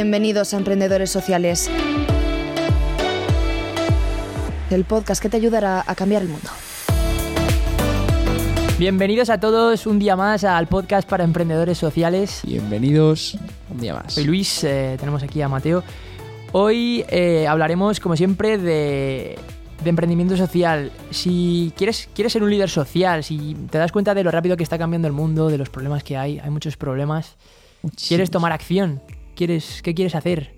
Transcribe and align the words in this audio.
Bienvenidos 0.00 0.54
a 0.54 0.58
Emprendedores 0.58 1.10
Sociales. 1.10 1.68
El 4.70 4.84
podcast 4.84 5.20
que 5.20 5.28
te 5.28 5.36
ayudará 5.36 5.82
a 5.84 5.96
cambiar 5.96 6.22
el 6.22 6.28
mundo. 6.28 6.48
Bienvenidos 8.78 9.28
a 9.28 9.40
todos 9.40 9.88
un 9.88 9.98
día 9.98 10.14
más 10.14 10.44
al 10.44 10.68
podcast 10.68 11.08
para 11.08 11.24
emprendedores 11.24 11.78
sociales. 11.78 12.42
Bienvenidos 12.44 13.38
un 13.72 13.80
día 13.80 13.94
más. 13.94 14.14
Soy 14.14 14.22
Luis, 14.22 14.62
eh, 14.62 14.94
tenemos 15.00 15.24
aquí 15.24 15.42
a 15.42 15.48
Mateo. 15.48 15.82
Hoy 16.52 17.04
eh, 17.08 17.48
hablaremos, 17.48 17.98
como 17.98 18.16
siempre, 18.16 18.56
de, 18.56 19.36
de 19.82 19.90
emprendimiento 19.90 20.36
social. 20.36 20.92
Si 21.10 21.72
quieres, 21.76 22.08
quieres 22.14 22.32
ser 22.32 22.44
un 22.44 22.50
líder 22.50 22.70
social, 22.70 23.24
si 23.24 23.56
te 23.68 23.78
das 23.78 23.90
cuenta 23.90 24.14
de 24.14 24.22
lo 24.22 24.30
rápido 24.30 24.56
que 24.56 24.62
está 24.62 24.78
cambiando 24.78 25.08
el 25.08 25.12
mundo, 25.12 25.48
de 25.48 25.58
los 25.58 25.70
problemas 25.70 26.04
que 26.04 26.16
hay, 26.16 26.38
hay 26.38 26.50
muchos 26.50 26.76
problemas, 26.76 27.34
quieres 28.06 28.30
tomar 28.30 28.52
acción, 28.52 29.00
quieres, 29.38 29.80
¿qué 29.82 29.94
quieres 29.94 30.14
hacer? 30.14 30.54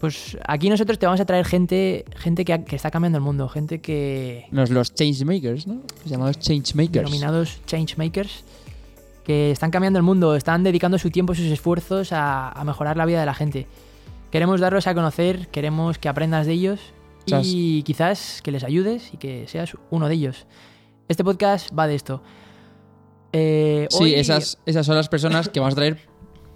Pues 0.00 0.36
aquí 0.46 0.68
nosotros 0.68 0.98
te 0.98 1.06
vamos 1.06 1.20
a 1.20 1.24
traer 1.24 1.46
gente, 1.46 2.04
gente 2.16 2.44
que, 2.44 2.64
está 2.74 2.90
cambiando 2.90 3.16
el 3.18 3.24
mundo, 3.24 3.48
gente 3.48 3.80
que, 3.80 4.46
Los, 4.50 4.70
los 4.70 4.92
changemakers, 4.92 5.66
¿no? 5.66 5.80
Los 6.02 6.10
llamados 6.10 6.38
changemakers. 6.38 6.92
denominados 7.04 7.60
changemakers, 7.66 8.44
que 9.24 9.50
están 9.52 9.70
cambiando 9.70 9.98
el 9.98 10.02
mundo, 10.02 10.34
están 10.36 10.64
dedicando 10.64 10.98
su 10.98 11.10
tiempo 11.10 11.32
y 11.32 11.36
sus 11.36 11.46
esfuerzos 11.46 12.12
a, 12.12 12.50
a 12.50 12.64
mejorar 12.64 12.96
la 12.96 13.06
vida 13.06 13.20
de 13.20 13.26
la 13.26 13.34
gente. 13.34 13.66
Queremos 14.30 14.60
darlos 14.60 14.86
a 14.86 14.94
conocer, 14.94 15.48
queremos 15.48 15.98
que 15.98 16.08
aprendas 16.08 16.46
de 16.46 16.52
ellos 16.52 16.80
y 17.42 17.82
quizás 17.84 18.40
que 18.42 18.50
les 18.50 18.64
ayudes 18.64 19.14
y 19.14 19.16
que 19.16 19.46
seas 19.48 19.76
uno 19.90 20.08
de 20.08 20.14
ellos. 20.14 20.46
Este 21.08 21.24
podcast 21.24 21.70
va 21.76 21.86
de 21.86 21.94
esto. 21.94 22.22
Eh, 23.32 23.86
Sí, 23.90 24.04
hoy- 24.04 24.14
esas, 24.14 24.58
esas 24.66 24.84
son 24.86 24.96
las 24.96 25.08
personas 25.08 25.48
que 25.48 25.58
vamos 25.60 25.72
a 25.74 25.76
traer 25.76 25.98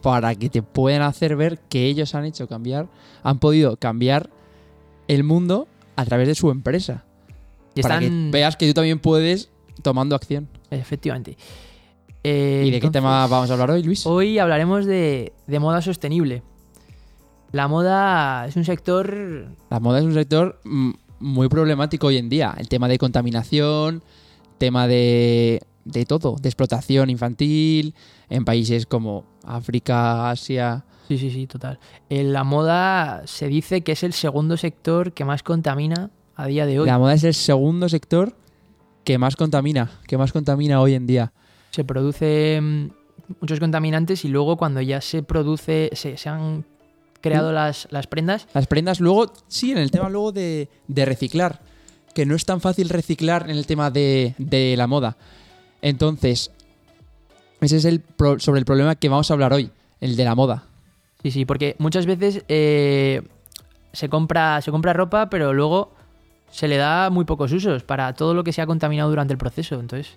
para 0.03 0.34
que 0.34 0.48
te 0.48 0.62
puedan 0.62 1.03
hacer 1.03 1.37
ver 1.37 1.59
que 1.69 1.87
ellos 1.87 2.15
han 2.15 2.25
hecho 2.25 2.48
cambiar, 2.48 2.89
han 3.23 3.39
podido 3.39 3.77
cambiar 3.77 4.31
el 5.09 5.25
mundo 5.25 5.69
a 5.97 6.05
través 6.05 6.29
de 6.29 6.34
su 6.34 6.51
empresa. 6.51 7.05
y 7.75 7.83
Para 7.83 7.97
están, 7.97 8.27
que 8.27 8.31
veas 8.33 8.56
que 8.56 8.67
tú 8.67 8.75
también 8.75 8.98
puedes 8.98 9.51
tomando 9.83 10.15
acción. 10.15 10.48
Efectivamente. 10.71 11.37
Eh, 12.23 12.65
¿Y 12.67 12.71
de 12.71 12.81
qué 12.81 12.91
tema 12.91 13.27
vamos 13.27 13.51
a 13.51 13.55
hablar 13.55 13.71
hoy, 13.71 13.83
Luis? 13.83 14.06
Hoy 14.06 14.39
hablaremos 14.39 14.87
de, 14.87 15.33
de 15.47 15.59
moda 15.59 15.81
sostenible. 15.83 16.43
La 17.53 17.67
moda 17.67 18.47
es 18.47 18.56
un 18.56 18.65
sector 18.65 19.48
La 19.71 19.81
moda 19.81 19.98
es 19.98 20.05
un 20.05 20.15
sector 20.15 20.61
muy 21.19 21.48
problemático 21.48 22.09
hoy 22.09 22.17
en 22.17 22.28
día. 22.28 22.55
El 22.56 22.69
tema 22.69 22.89
de 22.89 22.98
contaminación, 22.98 24.03
tema 24.59 24.87
de, 24.87 25.61
de 25.84 26.05
todo, 26.05 26.36
de 26.41 26.48
explotación 26.48 27.11
infantil 27.11 27.95
en 28.28 28.45
países 28.45 28.86
como 28.86 29.25
África, 29.45 30.31
Asia. 30.31 30.84
Sí, 31.09 31.19
sí, 31.19 31.31
sí, 31.31 31.47
total. 31.47 31.78
En 32.09 32.33
la 32.33 32.45
moda 32.45 33.22
se 33.27 33.48
dice 33.48 33.81
que 33.83 33.92
es 33.92 34.03
el 34.03 34.12
segundo 34.12 34.56
sector 34.56 35.12
que 35.12 35.25
más 35.25 35.42
contamina 35.42 36.11
a 36.37 36.47
día 36.47 36.67
de 36.67 36.81
hoy. 36.81 36.87
La 36.87 36.98
moda 36.98 37.14
es 37.14 37.25
el 37.25 37.34
segundo 37.34 37.89
sector 37.89 38.37
que 39.05 39.19
más 39.19 39.37
contamina, 39.37 39.91
que 40.06 40.17
más 40.19 40.33
contamina 40.33 40.81
hoy 40.81 40.95
en 40.95 41.06
día. 41.06 41.33
Se 41.70 41.84
producen 41.84 42.92
muchos 43.41 43.61
contaminantes 43.61 44.25
y 44.25 44.28
luego 44.28 44.56
cuando 44.56 44.81
ya 44.81 45.00
se 45.00 45.22
produce, 45.22 45.91
se, 45.94 46.17
se 46.17 46.28
han 46.28 46.65
creado 47.20 47.53
las, 47.53 47.87
las 47.91 48.06
prendas, 48.06 48.47
Las 48.55 48.67
prendas 48.67 49.00
luego, 49.00 49.33
sí, 49.47 49.72
en 49.72 49.78
el 49.78 49.91
tema 49.91 50.09
luego 50.09 50.33
de, 50.33 50.69
de 50.89 51.05
reciclar, 51.05 51.61
que 52.15 52.27
no 52.27 52.34
es 52.34 52.44
tan 52.44 52.61
fácil 52.61 52.89
reciclar 52.89 53.44
en 53.50 53.56
el 53.56 53.67
tema 53.67 53.91
de, 53.91 54.34
de 54.39 54.75
la 54.77 54.87
moda. 54.87 55.17
Entonces, 55.83 56.50
ese 57.60 57.77
es 57.77 57.84
el 57.84 58.00
pro- 58.00 58.38
sobre 58.38 58.59
el 58.60 58.65
problema 58.65 58.94
que 58.97 59.09
vamos 59.09 59.31
a 59.31 59.34
hablar 59.34 59.53
hoy, 59.53 59.71
el 60.00 60.16
de 60.16 60.25
la 60.25 60.34
moda. 60.34 60.65
sí, 61.22 61.31
sí, 61.31 61.44
porque 61.44 61.77
muchas 61.78 62.06
veces 62.06 62.44
eh, 62.49 63.22
se, 63.93 64.09
compra, 64.09 64.60
se 64.62 64.71
compra 64.71 64.93
ropa, 64.93 65.28
pero 65.31 65.53
luego 65.53 65.93
se 66.50 66.66
le 66.69 66.77
da 66.77 67.10
muy 67.10 67.25
pocos 67.25 67.53
usos 67.53 67.82
para 67.82 68.12
todo 68.15 68.34
lo 68.34 68.43
que 68.44 68.53
se 68.53 68.60
ha 68.62 68.66
contaminado 68.66 69.10
durante 69.10 69.32
el 69.32 69.38
proceso. 69.38 69.78
Entonces, 69.78 70.15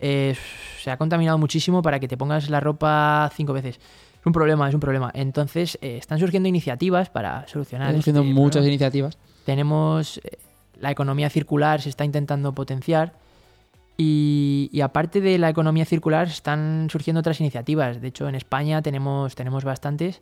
eh, 0.00 0.36
se 0.82 0.90
ha 0.90 0.96
contaminado 0.96 1.38
muchísimo 1.38 1.80
para 1.82 1.98
que 2.00 2.08
te 2.08 2.16
pongas 2.16 2.50
la 2.50 2.60
ropa 2.60 3.30
cinco 3.34 3.52
veces. 3.52 3.76
Es 4.20 4.26
un 4.26 4.32
problema, 4.32 4.68
es 4.68 4.74
un 4.74 4.80
problema. 4.80 5.10
Entonces, 5.14 5.78
eh, 5.80 5.96
están 5.98 6.18
surgiendo 6.18 6.48
iniciativas 6.48 7.10
para 7.10 7.46
solucionar. 7.48 7.88
Estamos 7.88 8.02
haciendo 8.04 8.20
este 8.22 8.32
muchas 8.34 8.52
problema. 8.52 8.68
iniciativas. 8.72 9.18
Tenemos 9.44 10.18
eh, 10.24 10.38
la 10.80 10.90
economía 10.90 11.30
circular, 11.30 11.80
se 11.80 11.88
está 11.90 12.04
intentando 12.04 12.52
potenciar. 12.52 13.12
Y, 13.96 14.70
y 14.72 14.80
aparte 14.80 15.20
de 15.20 15.38
la 15.38 15.48
economía 15.50 15.84
circular, 15.84 16.26
están 16.26 16.88
surgiendo 16.90 17.20
otras 17.20 17.40
iniciativas. 17.40 18.00
De 18.00 18.08
hecho, 18.08 18.28
en 18.28 18.34
España 18.34 18.82
tenemos, 18.82 19.34
tenemos 19.34 19.64
bastantes. 19.64 20.20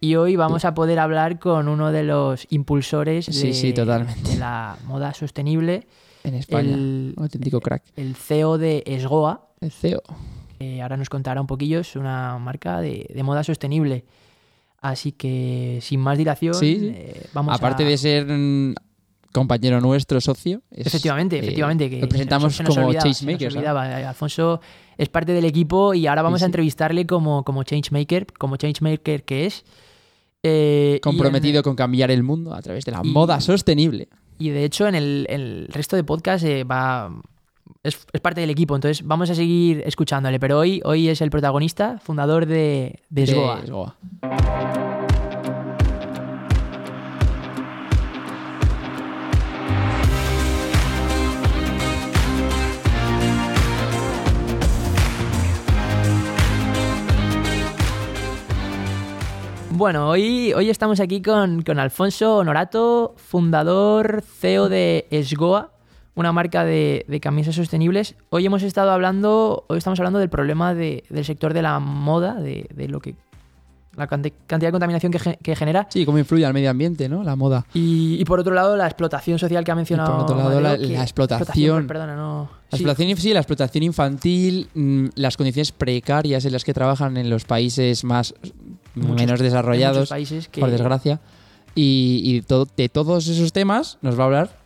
Y 0.00 0.14
hoy 0.14 0.36
vamos 0.36 0.64
a 0.64 0.74
poder 0.74 0.98
hablar 0.98 1.38
con 1.38 1.68
uno 1.68 1.92
de 1.92 2.04
los 2.04 2.46
impulsores 2.50 3.26
de, 3.26 3.32
Sí, 3.32 3.52
sí, 3.52 3.72
totalmente. 3.72 4.30
de 4.30 4.36
la 4.38 4.76
moda 4.86 5.12
sostenible, 5.12 5.86
En 6.24 6.34
España. 6.34 6.74
El- 6.74 7.14
un 7.16 7.24
auténtico 7.24 7.60
crack. 7.60 7.82
el 7.96 8.14
CEO 8.14 8.56
de 8.58 8.82
Esgoa, 8.86 9.48
El 9.60 9.70
CEO. 9.72 10.02
que 10.58 10.80
ahora 10.80 10.96
nos 10.96 11.10
contará 11.10 11.40
un 11.40 11.46
poquillo, 11.46 11.80
es 11.80 11.96
una 11.96 12.38
marca 12.38 12.80
de, 12.80 13.10
de 13.12 13.22
moda 13.22 13.42
sostenible. 13.44 14.04
Así 14.80 15.12
que, 15.12 15.80
sin 15.82 16.00
más 16.00 16.16
dilación, 16.16 16.54
Sí, 16.54 16.78
sí. 16.80 16.92
eh, 16.94 17.26
vamos 17.34 17.54
Aparte 17.54 17.84
a... 17.84 17.86
de 17.86 17.98
ser 17.98 18.26
compañero 19.32 19.80
nuestro, 19.80 20.20
socio. 20.20 20.62
es, 20.70 20.86
Efectivamente, 20.86 21.36
eh, 21.36 21.40
efectivamente. 21.40 21.88
Que 21.90 22.00
lo 22.00 22.08
presentamos 22.08 22.54
se 22.56 22.62
nos- 22.62 22.74
se 22.74 22.80
nos 22.80 22.86
como 22.88 23.00
changemakers. 23.00 23.54
¿no? 23.54 23.62
Eh, 23.62 24.04
Alfonso 24.04 24.60
es 24.98 25.08
parte 25.08 25.32
del 25.32 25.44
equipo 25.44 25.94
y 25.94 26.06
ahora 26.06 26.22
vamos 26.22 26.40
Sí, 26.40 26.44
a 26.44 26.46
entrevistarle 26.46 27.06
como, 27.06 27.44
como 27.44 27.62
changemaker, 27.62 28.26
como 28.38 28.56
changemaker 28.56 29.22
que 29.24 29.46
es. 29.46 29.64
Eh, 30.42 31.00
Comprometido 31.02 31.58
en- 31.58 31.62
con 31.64 31.76
cambiar 31.76 32.10
el 32.10 32.22
mundo 32.22 32.54
a 32.54 32.62
través 32.62 32.84
de 32.84 32.92
la 32.92 33.00
y- 33.04 33.08
moda 33.10 33.40
sostenible. 33.40 34.08
Y, 34.38 34.48
de 34.50 34.64
hecho, 34.64 34.88
en 34.88 34.94
el, 34.94 35.26
el 35.28 35.68
resto 35.70 35.96
de 35.96 36.04
podcast 36.04 36.44
eh, 36.44 36.64
va. 36.64 37.12
Es, 37.82 37.98
es 38.12 38.20
parte 38.20 38.40
del 38.40 38.50
equipo, 38.50 38.74
entonces 38.74 39.06
vamos 39.06 39.30
a 39.30 39.34
seguir 39.34 39.82
escuchándole. 39.86 40.38
Pero 40.40 40.58
hoy, 40.58 40.80
hoy 40.84 41.08
es 41.08 41.20
el 41.20 41.30
protagonista, 41.30 41.98
fundador 42.02 42.46
de, 42.46 43.00
de. 43.10 43.26
De 43.26 43.32
Esgoa. 43.64 43.96
Bueno, 59.80 60.10
hoy, 60.10 60.52
hoy 60.52 60.68
estamos 60.68 61.00
aquí 61.00 61.22
con, 61.22 61.62
con 61.62 61.78
Alfonso 61.78 62.36
Honorato, 62.36 63.14
fundador, 63.16 64.22
CEO 64.38 64.68
de 64.68 65.06
Esgoa, 65.10 65.72
una 66.14 66.32
marca 66.32 66.66
de, 66.66 67.06
de 67.08 67.18
camisas 67.18 67.54
sostenibles. 67.54 68.14
Hoy 68.28 68.44
hemos 68.44 68.62
estado 68.62 68.90
hablando, 68.90 69.64
hoy 69.68 69.78
estamos 69.78 69.98
hablando 69.98 70.18
del 70.18 70.28
problema 70.28 70.74
de- 70.74 71.04
del 71.08 71.24
sector 71.24 71.54
de 71.54 71.62
la 71.62 71.78
moda, 71.80 72.34
de, 72.34 72.66
de 72.74 72.88
lo 72.88 73.00
que 73.00 73.14
la 73.96 74.06
cantidad 74.06 74.68
de 74.68 74.70
contaminación 74.70 75.10
que, 75.12 75.18
ge- 75.18 75.38
que 75.42 75.56
genera. 75.56 75.86
Sí, 75.90 76.04
cómo 76.04 76.18
influye 76.18 76.44
al 76.44 76.52
medio 76.52 76.68
ambiente, 76.70 77.08
¿no? 77.08 77.24
La 77.24 77.34
moda. 77.34 77.64
Y, 77.72 78.18
y 78.20 78.24
por 78.26 78.38
otro 78.38 78.52
lado, 78.52 78.76
la 78.76 78.84
explotación 78.86 79.38
social 79.38 79.64
que 79.64 79.70
ha 79.70 79.74
mencionado. 79.74 80.12
por 80.12 80.20
otro 80.24 80.36
lado, 80.36 80.60
Mateo, 80.60 80.90
la- 80.90 81.02
explotación. 81.02 81.86
Perdona, 81.86 82.14
no. 82.16 82.50
La 82.70 82.76
sí, 82.76 82.84
explotación, 82.84 83.16
sí, 83.16 83.32
la 83.32 83.40
explotación 83.40 83.82
infantil, 83.84 84.68
mm, 84.74 85.06
las 85.14 85.38
condiciones 85.38 85.72
precarias 85.72 86.44
en 86.44 86.52
las 86.52 86.64
que 86.64 86.74
trabajan 86.74 87.16
en 87.16 87.30
los 87.30 87.44
países 87.46 88.04
más 88.04 88.34
muchos- 88.94 89.16
menos 89.16 89.40
desarrollados, 89.40 90.08
países 90.08 90.48
que, 90.48 90.60
por 90.60 90.70
desgracia. 90.70 91.20
Y, 91.74 92.42
de 92.76 92.88
todos 92.88 93.26
esos 93.28 93.52
temas 93.52 93.98
nos 94.02 94.18
va 94.18 94.24
a 94.24 94.26
hablar 94.26 94.58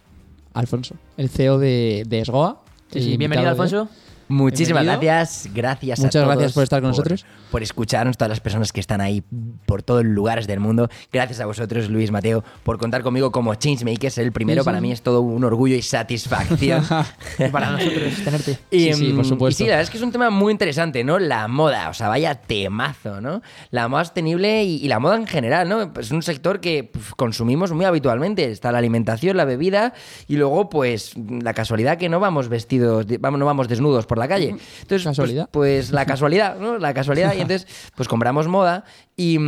Alfonso, 0.54 0.94
el 1.16 1.28
CEO 1.28 1.58
de, 1.58 2.04
de 2.06 2.20
Esgoa. 2.20 2.62
Sí, 2.90 3.16
bienvenido, 3.16 3.42
de- 3.44 3.50
Alfonso. 3.50 3.88
Muchísimas 4.28 4.82
Bienvenido. 4.82 5.12
gracias, 5.14 5.54
gracias 5.54 5.98
a 5.98 6.02
Muchas 6.02 6.12
todos 6.22 6.26
gracias 6.34 6.52
por 6.52 6.62
estar 6.62 6.80
con 6.80 6.90
nosotros. 6.90 7.26
Por 7.50 7.62
escucharnos, 7.62 8.16
todas 8.16 8.30
las 8.30 8.40
personas 8.40 8.72
que 8.72 8.80
están 8.80 9.00
ahí 9.00 9.22
por 9.66 9.82
todos 9.82 10.04
los 10.04 10.12
lugares 10.12 10.46
del 10.46 10.60
mundo. 10.60 10.88
Gracias 11.12 11.40
a 11.40 11.46
vosotros, 11.46 11.88
Luis 11.90 12.10
Mateo, 12.10 12.42
por 12.62 12.78
contar 12.78 13.02
conmigo 13.02 13.30
como 13.30 13.54
Changemakers. 13.54 14.18
El 14.18 14.32
primero 14.32 14.62
Sí, 14.62 14.64
sí. 14.64 14.66
para 14.66 14.80
mí 14.80 14.92
es 14.92 15.02
todo 15.02 15.20
un 15.20 15.44
orgullo 15.44 15.74
y 15.76 15.82
satisfacción. 15.82 16.84
Para 17.52 17.70
nosotros 17.70 18.12
tenerte. 18.24 18.58
Y, 18.70 18.92
Sí, 18.92 18.94
sí, 18.94 19.12
por 19.12 19.24
mm, 19.24 19.28
supuesto. 19.28 19.62
Y 19.62 19.64
sí, 19.64 19.68
la 19.68 19.76
verdad 19.76 19.82
es 19.84 19.90
que 19.90 19.96
es 19.98 20.02
un 20.02 20.12
tema 20.12 20.30
muy 20.30 20.52
interesante, 20.52 21.04
¿no? 21.04 21.18
La 21.18 21.48
moda, 21.48 21.88
o 21.90 21.94
sea, 21.94 22.08
vaya 22.08 22.34
temazo, 22.34 23.20
¿no? 23.20 23.42
La 23.70 23.88
moda 23.88 24.04
sostenible 24.04 24.64
y, 24.64 24.76
y 24.76 24.88
la 24.88 24.98
moda 24.98 25.16
en 25.16 25.26
general, 25.26 25.68
¿no? 25.68 25.92
Es 25.98 26.10
un 26.10 26.22
sector 26.22 26.60
que 26.60 26.90
consumimos 27.16 27.72
muy 27.72 27.84
habitualmente. 27.84 28.50
Está 28.50 28.72
la 28.72 28.78
alimentación, 28.78 29.36
la 29.36 29.44
bebida 29.44 29.92
y 30.28 30.36
luego, 30.36 30.68
pues, 30.68 31.12
la 31.16 31.54
casualidad 31.54 31.98
que 31.98 32.08
no 32.08 32.20
vamos 32.20 32.48
vestidos, 32.48 33.06
no 33.06 33.44
vamos 33.46 33.68
desnudos 33.68 34.06
por 34.06 34.13
la 34.18 34.28
calle. 34.28 34.50
Entonces, 34.50 34.86
pues- 34.88 35.04
Casualidad. 35.04 35.48
Pues, 35.50 35.90
la 35.90 36.06
casualidad, 36.06 36.56
¿no? 36.58 36.78
La 36.78 36.94
casualidad. 36.94 37.34
Y 37.34 37.40
entonces, 37.42 37.66
pues 37.94 38.08
compramos 38.08 38.48
moda 38.48 38.84
Y, 39.16 39.38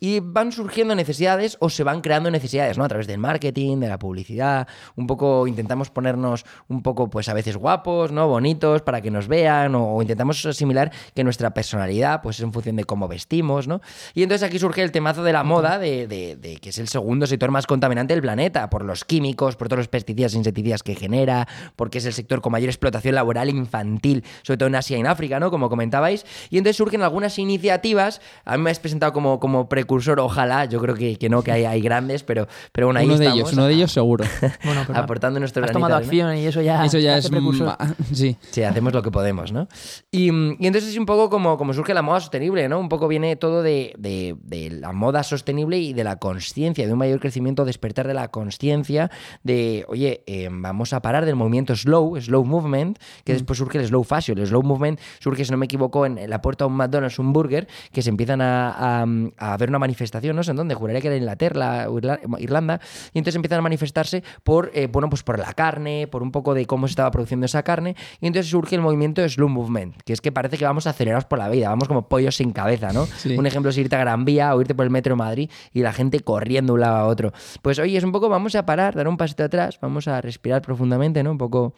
y 0.00 0.20
van 0.20 0.52
surgiendo 0.52 0.94
necesidades 0.94 1.56
o 1.60 1.70
se 1.70 1.82
van 1.82 2.02
creando 2.02 2.30
necesidades, 2.30 2.76
¿no? 2.76 2.84
A 2.84 2.88
través 2.88 3.06
del 3.06 3.16
marketing, 3.16 3.78
de 3.78 3.88
la 3.88 3.98
publicidad, 3.98 4.68
un 4.96 5.06
poco 5.06 5.46
intentamos 5.46 5.88
ponernos 5.88 6.44
un 6.68 6.82
poco, 6.82 7.08
pues 7.08 7.30
a 7.30 7.34
veces 7.34 7.56
guapos, 7.56 8.12
¿no? 8.12 8.28
Bonitos 8.28 8.82
para 8.82 9.00
que 9.00 9.10
nos 9.10 9.26
vean 9.26 9.74
o, 9.76 9.94
o 9.94 10.02
intentamos 10.02 10.44
asimilar 10.44 10.92
que 11.14 11.24
nuestra 11.24 11.54
personalidad, 11.54 12.20
pues 12.20 12.36
es 12.38 12.42
en 12.44 12.52
función 12.52 12.76
de 12.76 12.84
cómo 12.84 13.08
vestimos, 13.08 13.66
¿no? 13.66 13.80
Y 14.12 14.22
entonces 14.24 14.46
aquí 14.46 14.58
surge 14.58 14.82
el 14.82 14.92
temazo 14.92 15.22
de 15.22 15.32
la 15.32 15.42
moda, 15.42 15.78
de, 15.78 16.06
de- 16.06 16.36
de 16.36 16.56
que 16.56 16.68
es 16.68 16.76
el 16.78 16.88
segundo 16.88 17.26
sector 17.26 17.50
más 17.50 17.66
contaminante 17.66 18.12
del 18.12 18.20
planeta, 18.20 18.68
por 18.68 18.84
los 18.84 19.06
químicos, 19.06 19.56
por 19.56 19.68
todos 19.68 19.78
los 19.78 19.88
pesticidas 19.88 20.34
e 20.34 20.36
insecticidas 20.36 20.82
que 20.82 20.94
genera, 20.96 21.48
porque 21.76 21.96
es 21.96 22.04
el 22.04 22.12
sector 22.12 22.42
con 22.42 22.52
mayor 22.52 22.68
explotación 22.68 23.14
laboral 23.14 23.48
infantil, 23.48 24.22
sobre 24.42 24.58
todo 24.58 24.66
en 24.66 24.74
Asia 24.74 24.98
y 24.98 25.00
en 25.00 25.06
África, 25.06 25.40
¿no? 25.40 25.50
Como 25.50 25.70
comentabais. 25.70 26.26
Y 26.50 26.58
entonces 26.58 26.76
surgen 26.76 27.00
algunas 27.02 27.38
iniciativas. 27.38 28.20
A 28.44 28.58
mí 28.58 28.62
me 28.62 28.70
has 28.70 28.80
presentado 28.80 29.13
como, 29.14 29.40
como 29.40 29.66
precursor, 29.70 30.20
ojalá, 30.20 30.66
yo 30.66 30.78
creo 30.80 30.94
que, 30.94 31.16
que 31.16 31.30
no, 31.30 31.42
que 31.42 31.52
hay, 31.52 31.64
hay 31.64 31.80
grandes, 31.80 32.22
pero, 32.22 32.46
pero 32.72 32.88
bueno, 32.88 33.00
ahí 33.00 33.06
uno 33.06 33.16
de 33.16 33.24
estamos, 33.24 33.38
ellos, 33.38 33.52
uno 33.54 33.66
de 33.66 33.72
ellos 33.74 33.92
seguro. 33.92 34.24
Bueno, 34.64 34.82
pero 34.86 34.98
aportando 34.98 35.40
nuestro 35.40 35.64
has 35.64 35.70
granito 35.70 35.86
tomado 35.86 36.00
de 36.00 36.04
acción 36.06 36.36
y 36.36 36.44
eso 36.46 36.60
ya, 36.60 36.84
Eso 36.84 36.98
ya 36.98 37.16
es... 37.16 37.30
precursor. 37.30 37.74
Sí. 38.12 38.36
Sí, 38.50 38.62
hacemos 38.62 38.92
lo 38.92 39.02
que 39.02 39.10
podemos, 39.10 39.52
¿no? 39.52 39.68
Y, 40.10 40.30
mm, 40.30 40.56
y 40.60 40.66
entonces 40.66 40.90
es 40.90 40.98
un 40.98 41.06
poco 41.06 41.30
como, 41.30 41.56
como 41.56 41.72
surge 41.72 41.94
la 41.94 42.02
moda 42.02 42.20
sostenible, 42.20 42.68
¿no? 42.68 42.78
Un 42.78 42.88
poco 42.90 43.08
viene 43.08 43.36
todo 43.36 43.62
de, 43.62 43.94
de- 43.98 44.36
de 44.42 44.70
la 44.70 44.92
moda 44.92 45.22
sostenible 45.22 45.78
y 45.78 45.92
de 45.94 46.04
la 46.04 46.16
conciencia, 46.16 46.86
de 46.86 46.92
un 46.92 46.98
mayor 46.98 47.20
crecimiento, 47.20 47.64
despertar 47.64 48.06
de 48.08 48.14
la 48.14 48.28
conciencia, 48.28 49.10
de, 49.44 49.84
oye, 49.88 50.22
eh, 50.26 50.48
vamos 50.50 50.92
a 50.92 51.00
parar 51.00 51.24
del 51.24 51.36
movimiento 51.36 51.76
slow, 51.76 52.20
slow 52.20 52.44
movement, 52.44 52.98
que 53.24 53.32
después 53.32 53.58
surge 53.58 53.78
el 53.78 53.86
slow 53.86 54.02
fashion. 54.04 54.38
El 54.38 54.46
slow 54.46 54.62
movement 54.62 54.98
surge, 55.20 55.44
si 55.44 55.50
no 55.52 55.56
me 55.56 55.66
equivoco, 55.66 56.06
en, 56.06 56.18
en 56.18 56.30
la 56.30 56.40
puerta 56.42 56.64
de 56.64 56.70
un 56.70 56.76
McDonald's, 56.76 57.18
un 57.18 57.32
burger, 57.32 57.68
que 57.92 58.02
se 58.02 58.10
empiezan 58.10 58.40
a, 58.40 59.02
a, 59.02 59.03
a 59.38 59.56
ver 59.56 59.68
una 59.68 59.78
manifestación, 59.78 60.36
no 60.36 60.42
sé 60.42 60.50
en 60.52 60.56
dónde, 60.56 60.74
juraría 60.74 61.00
que 61.00 61.08
era 61.08 61.16
en 61.16 61.22
Inglaterra 61.22 61.86
o 61.88 61.98
Irla- 61.98 62.20
Irlanda, 62.38 62.80
y 63.12 63.18
entonces 63.18 63.36
empiezan 63.36 63.58
a 63.58 63.62
manifestarse 63.62 64.22
por, 64.42 64.70
eh, 64.74 64.86
bueno, 64.86 65.08
pues 65.08 65.22
por 65.22 65.38
la 65.38 65.52
carne, 65.52 66.06
por 66.06 66.22
un 66.22 66.32
poco 66.32 66.54
de 66.54 66.66
cómo 66.66 66.86
se 66.86 66.92
estaba 66.92 67.10
produciendo 67.10 67.46
esa 67.46 67.62
carne, 67.62 67.96
y 68.20 68.26
entonces 68.26 68.50
surge 68.50 68.74
el 68.76 68.80
movimiento 68.80 69.26
slow 69.28 69.48
movement, 69.48 69.94
que 70.02 70.12
es 70.12 70.20
que 70.20 70.32
parece 70.32 70.58
que 70.58 70.64
vamos 70.64 70.86
acelerados 70.86 71.24
por 71.24 71.38
la 71.38 71.48
vida, 71.48 71.68
vamos 71.68 71.88
como 71.88 72.08
pollos 72.08 72.36
sin 72.36 72.52
cabeza, 72.52 72.92
¿no? 72.92 73.06
Sí. 73.06 73.36
Un 73.36 73.46
ejemplo 73.46 73.70
es 73.70 73.78
irte 73.78 73.96
a 73.96 73.98
Gran 74.00 74.24
Vía 74.24 74.54
o 74.54 74.60
irte 74.60 74.74
por 74.74 74.84
el 74.84 74.90
metro 74.90 75.12
de 75.14 75.16
Madrid 75.18 75.50
y 75.72 75.80
la 75.80 75.92
gente 75.92 76.20
corriendo 76.20 76.72
de 76.72 76.74
un 76.74 76.80
lado 76.80 76.96
a 76.96 77.06
otro. 77.06 77.32
Pues 77.62 77.78
oye, 77.78 77.96
es 77.96 78.04
un 78.04 78.12
poco, 78.12 78.28
vamos 78.28 78.54
a 78.54 78.64
parar, 78.66 78.94
dar 78.94 79.08
un 79.08 79.16
pasito 79.16 79.44
atrás, 79.44 79.78
vamos 79.80 80.08
a 80.08 80.20
respirar 80.20 80.62
profundamente, 80.62 81.22
¿no? 81.22 81.30
Un 81.30 81.38
poco 81.38 81.74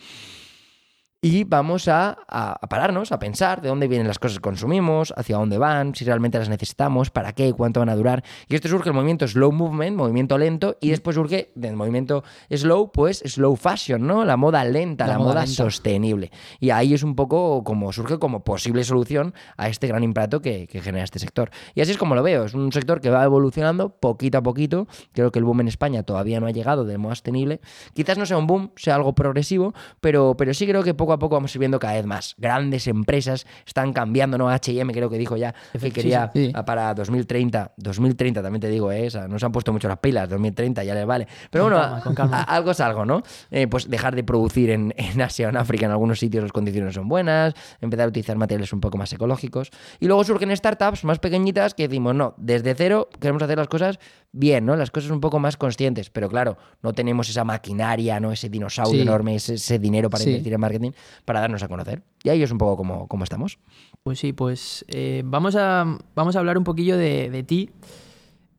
y 1.22 1.44
vamos 1.44 1.88
a, 1.88 2.16
a- 2.28 2.52
a 2.60 2.66
pararnos, 2.68 3.10
a 3.10 3.18
pensar 3.18 3.60
de 3.62 3.68
dónde 3.68 3.88
vienen 3.88 4.06
las 4.06 4.18
cosas 4.18 4.36
que 4.38 4.42
consumimos, 4.42 5.12
hacia 5.16 5.36
dónde 5.38 5.58
van, 5.58 5.94
si 5.94 6.04
realmente 6.04 6.38
las 6.38 6.48
necesitamos, 6.48 7.10
para 7.10 7.32
qué, 7.32 7.52
cuánto 7.52 7.80
van 7.80 7.88
a 7.88 7.96
durar. 7.96 8.22
Y 8.48 8.54
esto 8.54 8.68
surge 8.68 8.90
el 8.90 8.94
movimiento 8.94 9.26
slow 9.26 9.50
movement, 9.50 9.96
movimiento 9.96 10.38
lento, 10.38 10.76
y 10.80 10.90
después 10.90 11.14
surge 11.16 11.50
del 11.56 11.74
movimiento 11.74 12.22
slow, 12.50 12.92
pues 12.92 13.22
slow 13.26 13.56
fashion, 13.56 14.06
¿no? 14.06 14.24
La 14.24 14.36
moda 14.36 14.62
lenta, 14.64 15.06
la, 15.06 15.14
La 15.14 15.18
moda 15.18 15.28
moda, 15.30 15.40
lenta. 15.46 15.64
sostenible. 15.64 16.30
Y 16.60 16.70
ahí 16.70 16.94
es 16.94 17.02
un 17.02 17.16
poco 17.16 17.64
como 17.64 17.92
surge 17.92 18.18
como 18.18 18.44
posible 18.44 18.84
solución 18.84 19.34
a 19.56 19.68
este 19.68 19.86
gran 19.88 20.04
impacto 20.04 20.40
que, 20.42 20.66
que 20.68 20.80
genera 20.80 21.02
este 21.04 21.18
sector. 21.18 21.50
Y 21.74 21.80
así 21.80 21.90
es 21.92 21.98
como 21.98 22.14
lo 22.14 22.22
veo, 22.22 22.44
es 22.44 22.54
un 22.54 22.70
sector 22.72 23.00
que 23.00 23.10
va 23.10 23.24
evolucionando 23.24 23.88
poquito 23.88 24.38
a 24.38 24.42
poquito. 24.42 24.86
Creo 25.12 25.32
que 25.32 25.38
el 25.38 25.44
boom 25.44 25.62
en 25.62 25.68
España 25.68 26.02
todavía 26.04 26.38
no 26.40 26.46
ha 26.46 26.50
llegado 26.52 26.84
de 26.84 26.98
moda 26.98 27.14
sostenible. 27.16 27.60
Quizás 27.94 28.16
no 28.18 28.26
sea 28.26 28.36
un 28.38 28.46
boom, 28.46 28.70
sea 28.76 28.94
algo 28.94 29.14
progresivo, 29.14 29.74
pero, 30.00 30.36
pero 30.36 30.54
sí 30.54 30.66
creo 30.66 30.82
que 30.84 30.94
poco 30.94 31.05
a 31.12 31.18
poco 31.18 31.34
vamos 31.36 31.52
a 31.54 31.56
ir 31.56 31.60
viendo 31.60 31.78
cada 31.78 31.94
vez 31.94 32.06
más. 32.06 32.34
Grandes 32.38 32.86
empresas 32.86 33.46
están 33.66 33.92
cambiando, 33.92 34.38
¿no? 34.38 34.48
HM 34.50 34.90
creo 34.92 35.08
que 35.10 35.18
dijo 35.18 35.36
ya 35.36 35.54
que 35.72 35.78
Sí, 35.78 35.90
quería 35.90 36.30
sí. 36.34 36.50
a- 36.54 36.64
para 36.64 36.94
2030, 36.94 37.72
2030 37.76 38.42
también 38.42 38.60
te 38.60 38.68
digo, 38.68 38.90
¿eh? 38.92 39.06
O 39.06 39.10
sea, 39.10 39.28
no 39.28 39.38
se 39.38 39.46
han 39.46 39.52
puesto 39.52 39.72
mucho 39.72 39.88
las 39.88 39.98
pilas, 39.98 40.28
2030 40.28 40.84
ya 40.84 40.94
les 40.94 41.06
vale. 41.06 41.26
Pero 41.50 41.64
Con 41.64 41.72
bueno, 41.72 41.86
calma, 41.86 42.02
con 42.02 42.14
calma. 42.14 42.40
a- 42.40 42.42
algo 42.56 42.70
es 42.70 42.80
algo, 42.80 43.04
¿no? 43.04 43.22
Eh, 43.50 43.66
pues 43.66 43.88
dejar 43.90 44.14
de 44.14 44.24
producir 44.24 44.70
en, 44.70 44.92
en 44.96 45.20
Asia 45.22 45.46
o 45.46 45.50
en 45.50 45.56
África, 45.56 45.86
en 45.86 45.92
algunos 45.92 46.18
sitios 46.18 46.42
las 46.42 46.52
condiciones 46.52 46.94
son 46.94 47.08
buenas, 47.08 47.54
empezar 47.80 48.06
a 48.06 48.08
utilizar 48.08 48.36
materiales 48.36 48.72
un 48.72 48.80
poco 48.80 48.98
más 48.98 49.12
ecológicos. 49.12 49.70
Y 50.00 50.06
luego 50.06 50.24
surgen 50.24 50.54
startups 50.56 51.04
más 51.04 51.18
pequeñitas 51.18 51.74
que 51.74 51.88
decimos, 51.88 52.14
no, 52.14 52.34
desde 52.36 52.74
cero 52.74 53.08
queremos 53.20 53.42
hacer 53.42 53.58
las 53.58 53.68
cosas 53.68 53.98
bien, 54.38 54.64
¿no? 54.66 54.76
Las 54.76 54.90
cosas 54.90 55.10
un 55.10 55.20
poco 55.20 55.38
más 55.38 55.56
conscientes, 55.56 56.10
pero 56.10 56.28
claro, 56.28 56.56
no 56.82 56.92
tenemos 56.92 57.28
esa 57.28 57.44
maquinaria, 57.44 58.20
¿no? 58.20 58.32
Ese 58.32 58.48
dinosaurio 58.48 58.96
Sí. 58.96 59.02
enorme, 59.02 59.34
ese, 59.36 59.54
ese 59.54 59.78
dinero 59.78 60.10
para 60.10 60.22
Sí. 60.24 60.30
invertir 60.30 60.52
en 60.52 60.60
marketing, 60.60 60.90
para 61.24 61.40
darnos 61.40 61.62
a 61.62 61.68
conocer. 61.68 62.02
Y 62.22 62.28
ahí 62.28 62.42
es 62.42 62.50
un 62.50 62.58
poco 62.58 62.76
como, 62.76 63.08
como 63.08 63.24
estamos. 63.24 63.58
Pues 64.02 64.18
sí, 64.18 64.32
pues 64.32 64.84
eh, 64.88 65.22
vamos, 65.24 65.56
a, 65.56 65.84
vamos 66.14 66.36
a 66.36 66.38
hablar 66.38 66.58
un 66.58 66.64
poquillo 66.64 66.96
de, 66.96 67.30
de 67.30 67.42
ti. 67.42 67.70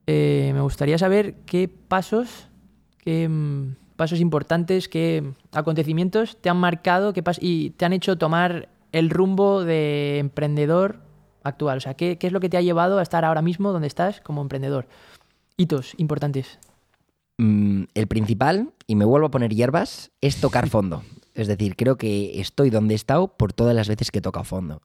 Eh, 0.07 0.51
me 0.53 0.61
gustaría 0.61 0.97
saber 0.97 1.35
qué 1.45 1.67
pasos, 1.67 2.47
qué 3.03 3.27
mm, 3.27 3.75
pasos 3.95 4.19
importantes, 4.19 4.87
qué 4.87 5.33
acontecimientos 5.51 6.37
te 6.41 6.49
han 6.49 6.57
marcado 6.57 7.13
qué 7.13 7.23
pas- 7.23 7.39
y 7.41 7.71
te 7.71 7.85
han 7.85 7.93
hecho 7.93 8.17
tomar 8.17 8.69
el 8.93 9.09
rumbo 9.09 9.63
de 9.65 10.19
emprendedor 10.19 11.01
actual. 11.43 11.77
O 11.77 11.81
sea, 11.81 11.93
¿qué, 11.95 12.17
qué 12.17 12.27
es 12.27 12.33
lo 12.33 12.39
que 12.39 12.49
te 12.49 12.57
ha 12.57 12.61
llevado 12.61 12.99
a 12.99 13.03
estar 13.03 13.25
ahora 13.25 13.41
mismo 13.41 13.71
donde 13.73 13.87
estás 13.87 14.21
como 14.21 14.41
emprendedor? 14.41 14.87
Hitos 15.57 15.93
importantes. 15.97 16.59
Mm, 17.39 17.85
el 17.95 18.07
principal, 18.07 18.73
y 18.85 18.95
me 18.95 19.05
vuelvo 19.05 19.27
a 19.27 19.31
poner 19.31 19.53
hierbas, 19.53 20.11
es 20.21 20.39
tocar 20.39 20.69
fondo. 20.69 21.03
Es 21.33 21.47
decir, 21.47 21.75
creo 21.75 21.97
que 21.97 22.39
estoy 22.39 22.69
donde 22.69 22.93
he 22.93 22.95
estado 22.95 23.35
por 23.35 23.53
todas 23.53 23.75
las 23.75 23.87
veces 23.87 24.11
que 24.11 24.19
he 24.19 24.21
tocado 24.21 24.43
fondo. 24.43 24.81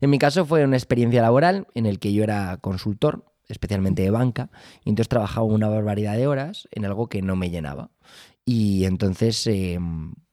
En 0.00 0.10
mi 0.10 0.18
caso 0.18 0.44
fue 0.44 0.64
una 0.64 0.76
experiencia 0.76 1.22
laboral 1.22 1.66
en 1.74 1.86
el 1.86 1.98
que 1.98 2.12
yo 2.12 2.22
era 2.22 2.58
consultor, 2.58 3.24
especialmente 3.48 4.02
de 4.02 4.10
banca, 4.10 4.50
y 4.84 4.90
entonces 4.90 5.08
trabajaba 5.08 5.46
una 5.46 5.68
barbaridad 5.68 6.16
de 6.16 6.26
horas 6.26 6.68
en 6.70 6.84
algo 6.84 7.08
que 7.08 7.22
no 7.22 7.36
me 7.36 7.50
llenaba. 7.50 7.90
Y 8.44 8.84
entonces 8.84 9.46
eh, 9.46 9.78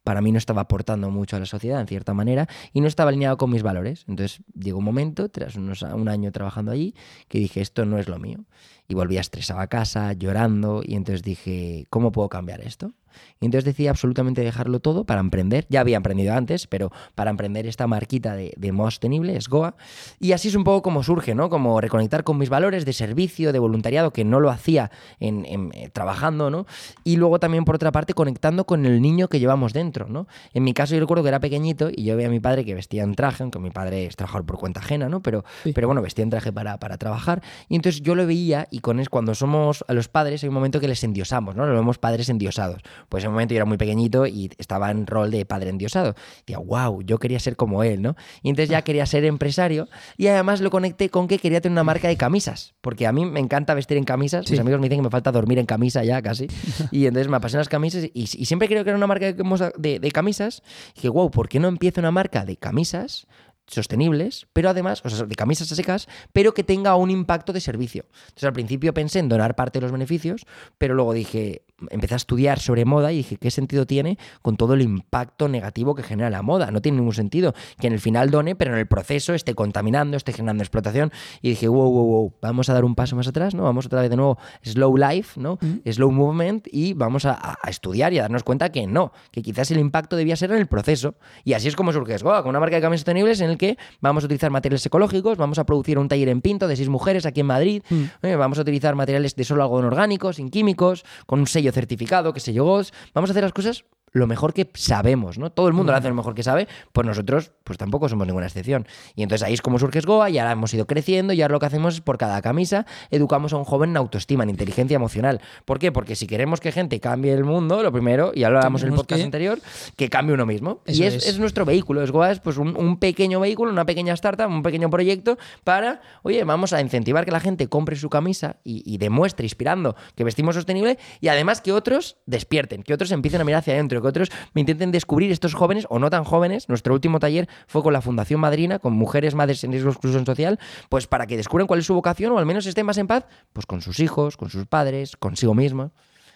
para 0.03 0.21
mí 0.21 0.31
no 0.31 0.37
estaba 0.37 0.61
aportando 0.61 1.09
mucho 1.09 1.35
a 1.35 1.39
la 1.39 1.45
sociedad 1.45 1.79
en 1.81 1.87
cierta 1.87 2.13
manera 2.13 2.47
y 2.73 2.81
no 2.81 2.87
estaba 2.87 3.09
alineado 3.09 3.37
con 3.37 3.49
mis 3.49 3.63
valores. 3.63 4.05
Entonces 4.07 4.41
llegó 4.53 4.79
un 4.79 4.85
momento, 4.85 5.29
tras 5.29 5.55
unos, 5.55 5.81
un 5.81 6.09
año 6.09 6.31
trabajando 6.31 6.71
allí, 6.71 6.93
que 7.27 7.39
dije, 7.39 7.61
esto 7.61 7.85
no 7.85 7.97
es 7.97 8.07
lo 8.07 8.19
mío. 8.19 8.45
Y 8.87 8.95
volví 8.95 9.17
estresado 9.17 9.61
a 9.61 9.67
casa, 9.67 10.13
llorando, 10.13 10.81
y 10.83 10.95
entonces 10.95 11.23
dije, 11.23 11.85
¿cómo 11.89 12.11
puedo 12.11 12.29
cambiar 12.29 12.61
esto? 12.61 12.93
Y 13.41 13.45
entonces 13.45 13.65
decidí 13.65 13.87
absolutamente 13.87 14.41
dejarlo 14.41 14.79
todo 14.79 15.03
para 15.05 15.19
emprender. 15.21 15.65
Ya 15.69 15.81
había 15.81 15.97
emprendido 15.97 16.33
antes, 16.33 16.67
pero 16.67 16.91
para 17.15 17.29
emprender 17.31 17.67
esta 17.67 17.87
marquita 17.87 18.35
de, 18.35 18.53
de 18.57 18.71
modo 18.71 18.91
sostenible, 18.91 19.35
es 19.35 19.47
Goa. 19.49 19.75
Y 20.19 20.31
así 20.31 20.47
es 20.47 20.55
un 20.55 20.63
poco 20.63 20.81
como 20.81 21.03
surge, 21.03 21.35
¿no? 21.35 21.49
Como 21.49 21.79
reconectar 21.81 22.23
con 22.23 22.37
mis 22.37 22.49
valores 22.49 22.85
de 22.85 22.93
servicio, 22.93 23.51
de 23.53 23.59
voluntariado, 23.59 24.11
que 24.11 24.23
no 24.23 24.39
lo 24.39 24.49
hacía 24.49 24.91
en, 25.19 25.45
en, 25.45 25.71
eh, 25.73 25.89
trabajando, 25.91 26.49
¿no? 26.49 26.65
Y 27.03 27.17
luego 27.17 27.39
también, 27.39 27.65
por 27.65 27.75
otra 27.75 27.91
parte, 27.91 28.13
conectando 28.13 28.65
con 28.65 28.85
el 28.85 29.01
niño 29.01 29.27
que 29.27 29.39
llevamos 29.39 29.73
dentro, 29.73 30.07
¿no? 30.07 30.27
En 30.53 30.63
mi 30.63 30.73
caso, 30.73 30.93
yo 30.93 30.99
recuerdo 31.01 31.23
que 31.23 31.29
era 31.29 31.39
pequeñito 31.39 31.89
y 31.93 32.03
yo 32.05 32.15
veía 32.15 32.27
a 32.27 32.31
mi 32.31 32.39
padre 32.39 32.65
que 32.65 32.73
vestía 32.75 33.03
en 33.03 33.15
traje, 33.15 33.43
aunque 33.43 33.59
mi 33.59 33.71
padre 33.71 34.05
es 34.05 34.15
trabajador 34.15 34.45
por 34.45 34.57
cuenta 34.57 34.79
ajena, 34.79 35.09
¿no? 35.09 35.21
Pero, 35.21 35.43
Sí. 35.63 35.73
pero 35.73 35.87
bueno, 35.87 36.01
vestía 36.01 36.23
en 36.23 36.29
traje 36.29 36.51
para, 36.51 36.77
para 36.79 36.97
trabajar. 36.97 37.41
Y 37.69 37.75
entonces 37.75 38.01
yo 38.01 38.15
lo 38.15 38.25
veía 38.25 38.67
y 38.71 38.79
con 38.79 38.99
es, 38.99 39.09
cuando 39.09 39.35
somos 39.35 39.83
a 39.87 39.93
los 39.93 40.07
padres 40.07 40.43
hay 40.43 40.49
un 40.49 40.55
momento 40.55 40.79
que 40.79 40.87
les 40.87 41.03
endiosamos, 41.03 41.55
¿no? 41.55 41.65
Lo 41.65 41.73
vemos 41.73 41.97
padres 41.97 42.29
endiosados. 42.29 42.81
Pues 43.09 43.23
en 43.23 43.29
un 43.29 43.33
momento 43.35 43.53
yo 43.53 43.57
era 43.57 43.65
muy 43.65 43.77
pequeñito 43.77 44.25
y 44.27 44.49
estaba 44.57 44.91
en 44.91 45.05
rol 45.07 45.31
de 45.31 45.45
padre 45.45 45.69
endiosado. 45.69 46.15
Decía, 46.39 46.59
wow, 46.59 47.01
yo 47.01 47.17
quería 47.19 47.39
ser 47.39 47.55
como 47.55 47.83
él, 47.83 48.01
¿no? 48.01 48.15
Y 48.41 48.49
entonces 48.49 48.69
ya 48.69 48.81
quería 48.81 49.05
ser 49.05 49.25
empresario 49.25 49.87
y 50.17 50.27
además 50.27 50.61
lo 50.61 50.69
conecté 50.69 51.09
con 51.09 51.27
que 51.27 51.37
quería 51.39 51.61
tener 51.61 51.73
una 51.73 51.83
marca 51.83 52.07
de 52.07 52.17
camisas, 52.17 52.73
porque 52.81 53.07
a 53.07 53.11
mí 53.11 53.25
me 53.25 53.39
encanta 53.39 53.73
vestir 53.73 53.97
en 53.97 54.03
camisas. 54.03 54.49
Mis 54.49 54.59
amigos 54.59 54.79
me 54.79 54.87
dicen 54.87 54.99
que 54.99 55.03
me 55.03 55.09
falta 55.11 55.31
dormir 55.31 55.59
en 55.59 55.65
camisa 55.65 56.03
ya 56.03 56.21
casi. 56.21 56.47
Y 56.91 57.05
entonces 57.07 57.27
me 57.29 57.37
apasionan 57.37 57.61
las 57.61 57.69
camisas 57.69 58.03
y, 58.05 58.11
y 58.13 58.45
siempre 58.45 58.67
creo 58.67 58.83
que 58.83 58.89
era 58.91 58.97
una 58.97 59.07
marca 59.07 59.31
de, 59.31 59.71
de- 59.77 59.99
de 59.99 60.11
camisas. 60.11 60.61
Y 60.91 60.95
dije, 60.95 61.09
wow, 61.09 61.31
¿por 61.31 61.49
qué 61.49 61.59
no 61.59 61.67
empiezo 61.67 61.99
una 62.01 62.11
marca 62.11 62.45
de 62.45 62.57
camisas? 62.57 63.27
Sostenibles, 63.67 64.47
pero 64.53 64.69
además, 64.69 65.01
o 65.05 65.09
sea, 65.09 65.25
de 65.25 65.35
camisas 65.35 65.71
a 65.71 65.75
secas, 65.75 66.07
pero 66.31 66.53
que 66.53 66.63
tenga 66.63 66.95
un 66.95 67.09
impacto 67.09 67.53
de 67.53 67.61
servicio. 67.61 68.05
Entonces 68.25 68.43
al 68.43 68.53
principio 68.53 68.93
pensé 68.93 69.19
en 69.19 69.29
donar 69.29 69.55
parte 69.55 69.79
de 69.79 69.83
los 69.83 69.91
beneficios, 69.91 70.45
pero 70.77 70.93
luego 70.93 71.13
dije, 71.13 71.63
empecé 71.89 72.15
a 72.15 72.17
estudiar 72.17 72.59
sobre 72.59 72.85
moda 72.85 73.11
y 73.11 73.17
dije, 73.17 73.37
¿qué 73.37 73.51
sentido 73.51 73.85
tiene 73.85 74.17
con 74.41 74.57
todo 74.57 74.73
el 74.73 74.81
impacto 74.81 75.47
negativo 75.47 75.95
que 75.95 76.03
genera 76.03 76.29
la 76.29 76.41
moda? 76.41 76.71
No 76.71 76.81
tiene 76.81 76.97
ningún 76.97 77.13
sentido 77.13 77.53
que 77.79 77.87
en 77.87 77.93
el 77.93 77.99
final 77.99 78.29
done, 78.29 78.55
pero 78.55 78.73
en 78.73 78.79
el 78.79 78.87
proceso 78.87 79.33
esté 79.33 79.55
contaminando, 79.55 80.17
esté 80.17 80.33
generando 80.33 80.63
explotación. 80.63 81.11
Y 81.41 81.49
dije, 81.49 81.67
wow, 81.67 81.89
wow, 81.89 82.05
wow, 82.05 82.33
vamos 82.41 82.69
a 82.69 82.73
dar 82.73 82.85
un 82.85 82.95
paso 82.95 83.15
más 83.15 83.27
atrás, 83.27 83.55
¿no? 83.55 83.63
Vamos 83.63 83.85
otra 83.85 84.01
vez 84.01 84.09
de 84.09 84.15
nuevo 84.15 84.37
slow 84.61 84.97
life, 84.97 85.39
¿no? 85.39 85.57
Slow 85.85 86.11
movement 86.11 86.67
y 86.71 86.93
vamos 86.93 87.25
a, 87.25 87.57
a 87.61 87.69
estudiar 87.69 88.13
y 88.13 88.19
a 88.19 88.23
darnos 88.23 88.43
cuenta 88.43 88.69
que 88.69 88.87
no, 88.87 89.11
que 89.31 89.41
quizás 89.41 89.71
el 89.71 89.79
impacto 89.79 90.15
debía 90.15 90.35
ser 90.35 90.51
en 90.51 90.57
el 90.57 90.67
proceso. 90.67 91.15
Y 91.43 91.53
así 91.53 91.67
es 91.67 91.75
como 91.75 91.91
surge 91.91 92.15
Esgoa, 92.15 92.43
con 92.43 92.49
una 92.49 92.59
marca 92.59 92.75
de 92.75 92.81
camisas 92.81 93.01
sostenibles 93.01 93.41
en 93.41 93.49
el 93.53 93.57
que 93.57 93.77
vamos 94.01 94.23
a 94.23 94.25
utilizar 94.25 94.51
materiales 94.51 94.85
ecológicos, 94.85 95.37
vamos 95.37 95.57
a 95.59 95.65
producir 95.65 95.97
un 95.97 96.07
taller 96.07 96.29
en 96.29 96.41
Pinto 96.41 96.67
de 96.67 96.75
seis 96.75 96.89
mujeres 96.89 97.25
aquí 97.25 97.39
en 97.39 97.47
Madrid, 97.47 97.83
eh, 98.21 98.35
vamos 98.35 98.57
a 98.59 98.61
utilizar 98.61 98.95
materiales 98.95 99.35
de 99.35 99.43
solo 99.43 99.63
algodón 99.63 99.85
orgánico, 99.85 100.33
sin 100.33 100.49
químicos, 100.49 101.05
con 101.25 101.39
un 101.39 101.47
sello 101.47 101.71
certificado, 101.71 102.33
que 102.33 102.39
se 102.39 102.51
llegó. 102.53 102.81
Vamos 103.13 103.29
a 103.29 103.31
hacer 103.31 103.43
las 103.43 103.53
cosas 103.53 103.85
lo 104.13 104.27
mejor 104.27 104.53
que 104.53 104.69
sabemos, 104.75 105.37
¿no? 105.37 105.51
Todo 105.51 105.67
el 105.67 105.73
mundo 105.73 105.91
lo 105.91 105.97
hace 105.97 106.07
lo 106.07 106.15
mejor 106.15 106.33
que 106.35 106.43
sabe, 106.43 106.67
pues 106.91 107.05
nosotros 107.05 107.51
pues 107.63 107.77
tampoco 107.77 108.07
somos 108.07 108.25
ninguna 108.27 108.45
excepción. 108.45 108.85
Y 109.15 109.23
entonces 109.23 109.45
ahí 109.45 109.53
es 109.53 109.61
como 109.61 109.79
surge 109.79 109.99
Esgoa 109.99 110.29
y 110.29 110.37
ahora 110.37 110.51
hemos 110.51 110.73
ido 110.73 110.85
creciendo 110.87 111.33
y 111.33 111.41
ahora 111.41 111.53
lo 111.53 111.59
que 111.59 111.65
hacemos 111.65 111.95
es 111.95 112.01
por 112.01 112.17
cada 112.17 112.41
camisa 112.41 112.85
educamos 113.09 113.53
a 113.53 113.57
un 113.57 113.63
joven 113.63 113.89
en 113.91 113.97
autoestima, 113.97 114.43
en 114.43 114.51
inteligencia 114.51 114.95
emocional. 114.95 115.41
¿Por 115.65 115.79
qué? 115.79 115.91
Porque 115.91 116.15
si 116.15 116.27
queremos 116.27 116.59
que 116.61 116.71
gente 116.71 116.99
cambie 116.99 117.33
el 117.33 117.43
mundo, 117.43 117.81
lo 117.81 117.91
primero, 117.91 118.31
y 118.35 118.43
hablábamos 118.43 118.83
en 118.83 118.89
el 118.89 118.95
podcast 118.95 119.19
que- 119.19 119.25
anterior, 119.25 119.59
que 119.97 120.09
cambie 120.09 120.33
uno 120.35 120.45
mismo. 120.45 120.81
Eso 120.85 121.01
y 121.01 121.05
es, 121.07 121.15
es. 121.15 121.27
es 121.29 121.39
nuestro 121.39 121.65
vehículo. 121.65 122.03
Esgoa 122.03 122.31
es 122.31 122.39
pues 122.39 122.57
un, 122.57 122.77
un 122.77 122.97
pequeño 122.97 123.39
vehículo, 123.39 123.71
una 123.71 123.85
pequeña 123.85 124.13
startup, 124.13 124.47
un 124.47 124.61
pequeño 124.61 124.89
proyecto 124.91 125.37
para, 125.63 126.01
oye, 126.21 126.43
vamos 126.43 126.71
a 126.73 126.81
incentivar 126.81 127.25
que 127.25 127.31
la 127.31 127.39
gente 127.39 127.67
compre 127.67 127.95
su 127.95 128.09
camisa 128.11 128.57
y, 128.63 128.83
y 128.85 128.97
demuestre, 128.99 129.45
inspirando, 129.45 129.95
que 130.15 130.23
vestimos 130.23 130.53
sostenible 130.55 130.99
y 131.19 131.29
además 131.29 131.61
que 131.61 131.71
otros 131.71 132.17
despierten, 132.27 132.83
que 132.83 132.93
otros 132.93 133.11
empiecen 133.11 133.41
a 133.41 133.43
mirar 133.43 133.59
hacia 133.59 133.73
adentro, 133.73 134.02
que 134.03 134.09
otros 134.09 134.29
me 134.53 134.61
intenten 134.61 134.91
descubrir 134.91 135.31
estos 135.31 135.55
jóvenes 135.55 135.87
o 135.89 135.97
no 135.97 136.11
tan 136.11 136.23
jóvenes. 136.23 136.69
Nuestro 136.69 136.93
último 136.93 137.19
taller 137.19 137.49
fue 137.65 137.81
con 137.81 137.93
la 137.93 138.01
Fundación 138.01 138.39
Madrina, 138.39 138.77
con 138.77 138.93
mujeres 138.93 139.33
madres 139.33 139.63
en 139.63 139.71
riesgo 139.71 139.89
de 139.89 139.93
exclusión 139.93 140.25
social, 140.25 140.59
pues 140.89 141.07
para 141.07 141.25
que 141.25 141.37
descubran 141.37 141.65
cuál 141.65 141.79
es 141.79 141.87
su 141.87 141.95
vocación 141.95 142.31
o 142.33 142.37
al 142.37 142.45
menos 142.45 142.67
estén 142.67 142.85
más 142.85 142.97
en 142.99 143.07
paz, 143.07 143.25
pues 143.53 143.65
con 143.65 143.81
sus 143.81 143.99
hijos, 143.99 144.37
con 144.37 144.49
sus 144.51 144.67
padres, 144.67 145.15
consigo 145.17 145.55
mismos. 145.55 145.89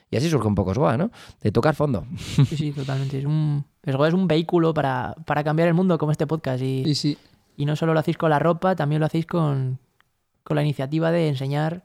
Y 0.09 0.15
así 0.15 0.29
surge 0.29 0.47
un 0.47 0.55
poco 0.55 0.71
Esgoa, 0.71 0.95
¿no? 0.97 1.11
De 1.41 1.51
tocar 1.51 1.75
fondo. 1.75 2.07
Sí, 2.47 2.55
sí, 2.55 2.71
totalmente. 2.71 3.19
Es 3.19 3.25
un, 3.25 3.65
Esgoa 3.83 4.07
es 4.07 4.13
un 4.13 4.25
vehículo 4.27 4.73
para, 4.73 5.13
para 5.25 5.43
cambiar 5.43 5.67
el 5.67 5.73
mundo 5.73 5.97
como 5.97 6.13
este 6.13 6.25
podcast. 6.25 6.63
Y, 6.63 6.85
Sí, 6.85 6.95
sí. 6.95 7.17
y 7.57 7.65
no 7.65 7.75
solo 7.75 7.93
lo 7.93 7.99
hacéis 7.99 8.17
con 8.17 8.29
la 8.29 8.39
ropa, 8.39 8.73
también 8.75 9.01
lo 9.01 9.05
hacéis 9.05 9.25
con, 9.25 9.79
con 10.45 10.55
la 10.55 10.63
iniciativa 10.63 11.11
de 11.11 11.27
enseñar 11.27 11.83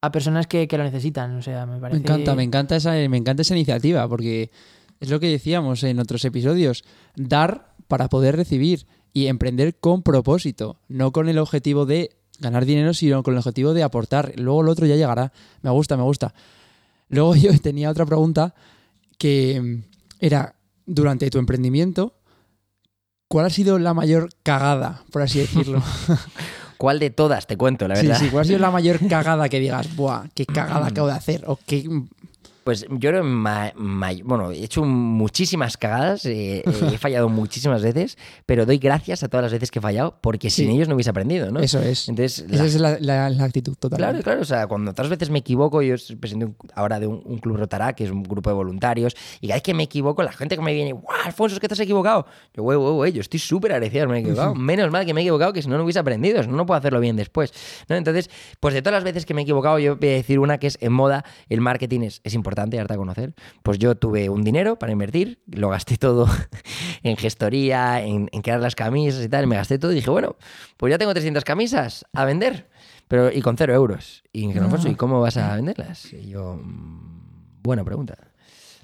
a 0.00 0.12
personas 0.12 0.46
que, 0.46 0.68
que 0.68 0.78
lo 0.78 0.84
necesitan. 0.84 1.36
O 1.38 1.42
sea, 1.42 1.66
me 1.66 1.76
encanta, 1.96 2.36
me 2.36 2.44
encanta 2.44 2.76
esa, 2.76 2.92
me 2.92 3.16
encanta 3.16 3.42
esa 3.42 3.54
iniciativa, 3.56 4.06
porque 4.08 4.52
es 5.00 5.10
lo 5.10 5.18
que 5.18 5.28
decíamos 5.28 5.82
en 5.82 5.98
otros 5.98 6.24
episodios. 6.24 6.84
Dar 7.16 7.74
para 7.88 8.08
poder 8.08 8.36
recibir 8.36 8.86
y 9.12 9.26
emprender 9.26 9.76
con 9.78 10.02
propósito, 10.02 10.76
no 10.88 11.12
con 11.12 11.28
el 11.28 11.38
objetivo 11.38 11.86
de 11.86 12.16
ganar 12.38 12.64
dinero, 12.64 12.94
sino 12.94 13.22
con 13.22 13.34
el 13.34 13.38
objetivo 13.38 13.74
de 13.74 13.82
aportar. 13.82 14.32
Luego 14.36 14.62
lo 14.62 14.72
otro 14.72 14.86
ya 14.86 14.96
llegará. 14.96 15.32
Me 15.62 15.70
gusta, 15.70 15.96
me 15.96 16.02
gusta. 16.02 16.34
Luego 17.08 17.34
yo 17.36 17.58
tenía 17.58 17.90
otra 17.90 18.06
pregunta 18.06 18.54
que 19.18 19.60
mm, 19.60 19.82
era, 20.20 20.54
durante 20.86 21.30
tu 21.30 21.38
emprendimiento, 21.38 22.14
¿cuál 23.28 23.46
ha 23.46 23.50
sido 23.50 23.78
la 23.78 23.94
mayor 23.94 24.30
cagada, 24.42 25.02
por 25.10 25.22
así 25.22 25.40
decirlo? 25.40 25.82
¿Cuál 26.78 26.98
de 26.98 27.10
todas? 27.10 27.46
Te 27.46 27.56
cuento, 27.58 27.86
la 27.88 27.96
sí, 27.96 28.06
verdad. 28.06 28.20
sí, 28.20 28.28
¿cuál 28.30 28.42
ha 28.42 28.44
sido 28.46 28.58
la 28.58 28.70
mayor 28.70 29.06
cagada 29.06 29.48
que 29.48 29.60
digas, 29.60 29.94
buah, 29.96 30.28
qué 30.34 30.46
cagada 30.46 30.86
acabo 30.88 31.08
de 31.08 31.14
hacer? 31.14 31.44
O 31.46 31.58
qué... 31.66 31.86
Pues 32.70 32.86
yo 32.88 33.10
creo, 33.10 33.24
bueno, 34.24 34.52
he 34.52 34.62
hecho 34.62 34.84
muchísimas 34.84 35.76
cagadas, 35.76 36.24
eh, 36.24 36.58
eh, 36.58 36.62
he 36.92 36.98
fallado 36.98 37.28
muchísimas 37.28 37.82
veces, 37.82 38.16
pero 38.46 38.64
doy 38.64 38.78
gracias 38.78 39.24
a 39.24 39.28
todas 39.28 39.42
las 39.42 39.52
veces 39.52 39.72
que 39.72 39.80
he 39.80 39.82
fallado, 39.82 40.18
porque 40.20 40.50
sin 40.50 40.68
Sí. 40.68 40.76
ellos 40.76 40.86
no 40.88 40.94
hubiese 40.94 41.10
aprendido, 41.10 41.50
¿no? 41.50 41.58
Eso 41.58 41.80
es. 41.80 42.08
Entonces, 42.08 42.46
Esa 42.48 42.62
la- 42.62 42.66
es 42.68 42.74
la, 42.80 42.98
la- 43.00 43.30
la 43.30 43.44
actitud 43.44 43.74
total. 43.74 43.96
Claro, 43.98 44.20
claro. 44.22 44.42
O 44.42 44.44
sea, 44.44 44.68
cuando 44.68 44.92
otras 44.92 45.08
veces 45.08 45.30
me 45.30 45.40
equivoco, 45.40 45.82
yo 45.82 45.98
soy 45.98 46.14
presidente 46.14 46.46
un- 46.46 46.56
ahora 46.76 47.00
de 47.00 47.08
un, 47.08 47.20
un 47.24 47.38
club 47.38 47.56
Rotará, 47.56 47.92
que 47.94 48.04
es 48.04 48.10
un 48.12 48.22
grupo 48.22 48.50
de 48.50 48.54
voluntarios, 48.54 49.16
y 49.40 49.48
cada 49.48 49.56
vez 49.56 49.62
que 49.64 49.74
me 49.74 49.82
equivoco, 49.82 50.22
la 50.22 50.30
gente 50.32 50.54
que 50.54 50.62
me 50.62 50.72
viene, 50.72 50.92
¡guau, 50.92 51.16
Alfonso, 51.24 51.54
es 51.56 51.60
que 51.60 51.66
te 51.66 51.74
has 51.74 51.80
equivocado! 51.80 52.24
Yo, 52.54 52.62
güey, 52.62 52.78
güey, 52.78 52.92
güey, 52.94 53.12
yo 53.12 53.20
estoy 53.20 53.40
súper 53.40 53.72
agradecido 53.72 53.98
de 54.00 54.04
haberme 54.04 54.20
equivocado. 54.20 54.54
Menos 54.54 54.92
mal 54.92 55.04
que 55.04 55.12
me 55.12 55.22
he 55.22 55.24
equivocado, 55.24 55.52
que 55.52 55.60
si 55.62 55.68
no, 55.68 55.76
no 55.76 55.82
hubiese 55.82 55.98
aprendido, 55.98 56.40
no 56.44 56.66
puedo 56.66 56.78
hacerlo 56.78 57.00
bien 57.00 57.16
después. 57.16 57.52
¿no? 57.88 57.96
Entonces, 57.96 58.30
pues 58.60 58.74
de 58.74 58.82
todas 58.82 58.94
las 58.94 59.04
veces 59.04 59.26
que 59.26 59.34
me 59.34 59.40
he 59.40 59.42
equivocado, 59.42 59.80
yo 59.80 59.96
voy 59.96 60.08
a 60.10 60.12
decir 60.12 60.38
una 60.38 60.58
que 60.58 60.68
es 60.68 60.78
en 60.80 60.92
moda, 60.92 61.24
el 61.48 61.60
marketing 61.60 62.02
es, 62.02 62.20
es 62.22 62.34
importante, 62.34 62.59
harta 62.62 62.94
a 62.94 62.96
conocer. 62.96 63.34
Pues 63.62 63.78
yo 63.78 63.94
tuve 63.96 64.28
un 64.28 64.42
dinero 64.44 64.78
para 64.78 64.92
invertir, 64.92 65.40
lo 65.46 65.68
gasté 65.70 65.96
todo 65.96 66.26
en 67.02 67.16
gestoría, 67.16 68.00
en, 68.02 68.28
en 68.32 68.42
crear 68.42 68.60
las 68.60 68.74
camisas 68.74 69.24
y 69.24 69.28
tal, 69.28 69.46
me 69.46 69.56
gasté 69.56 69.78
todo 69.78 69.92
y 69.92 69.96
dije, 69.96 70.10
bueno, 70.10 70.36
pues 70.76 70.90
ya 70.90 70.98
tengo 70.98 71.12
300 71.12 71.44
camisas 71.44 72.04
a 72.12 72.24
vender, 72.24 72.68
pero 73.08 73.32
y 73.32 73.40
con 73.42 73.56
cero 73.56 73.74
euros. 73.74 74.22
Y 74.32 74.42
me 74.42 74.46
dijeron, 74.48 74.66
Alfonso, 74.66 74.88
¿y 74.88 74.94
cómo 74.94 75.20
vas 75.20 75.36
a 75.36 75.54
venderlas? 75.56 76.12
Y 76.12 76.28
yo, 76.28 76.56
"Mm, 76.62 77.62
buena 77.62 77.84
pregunta. 77.84 78.16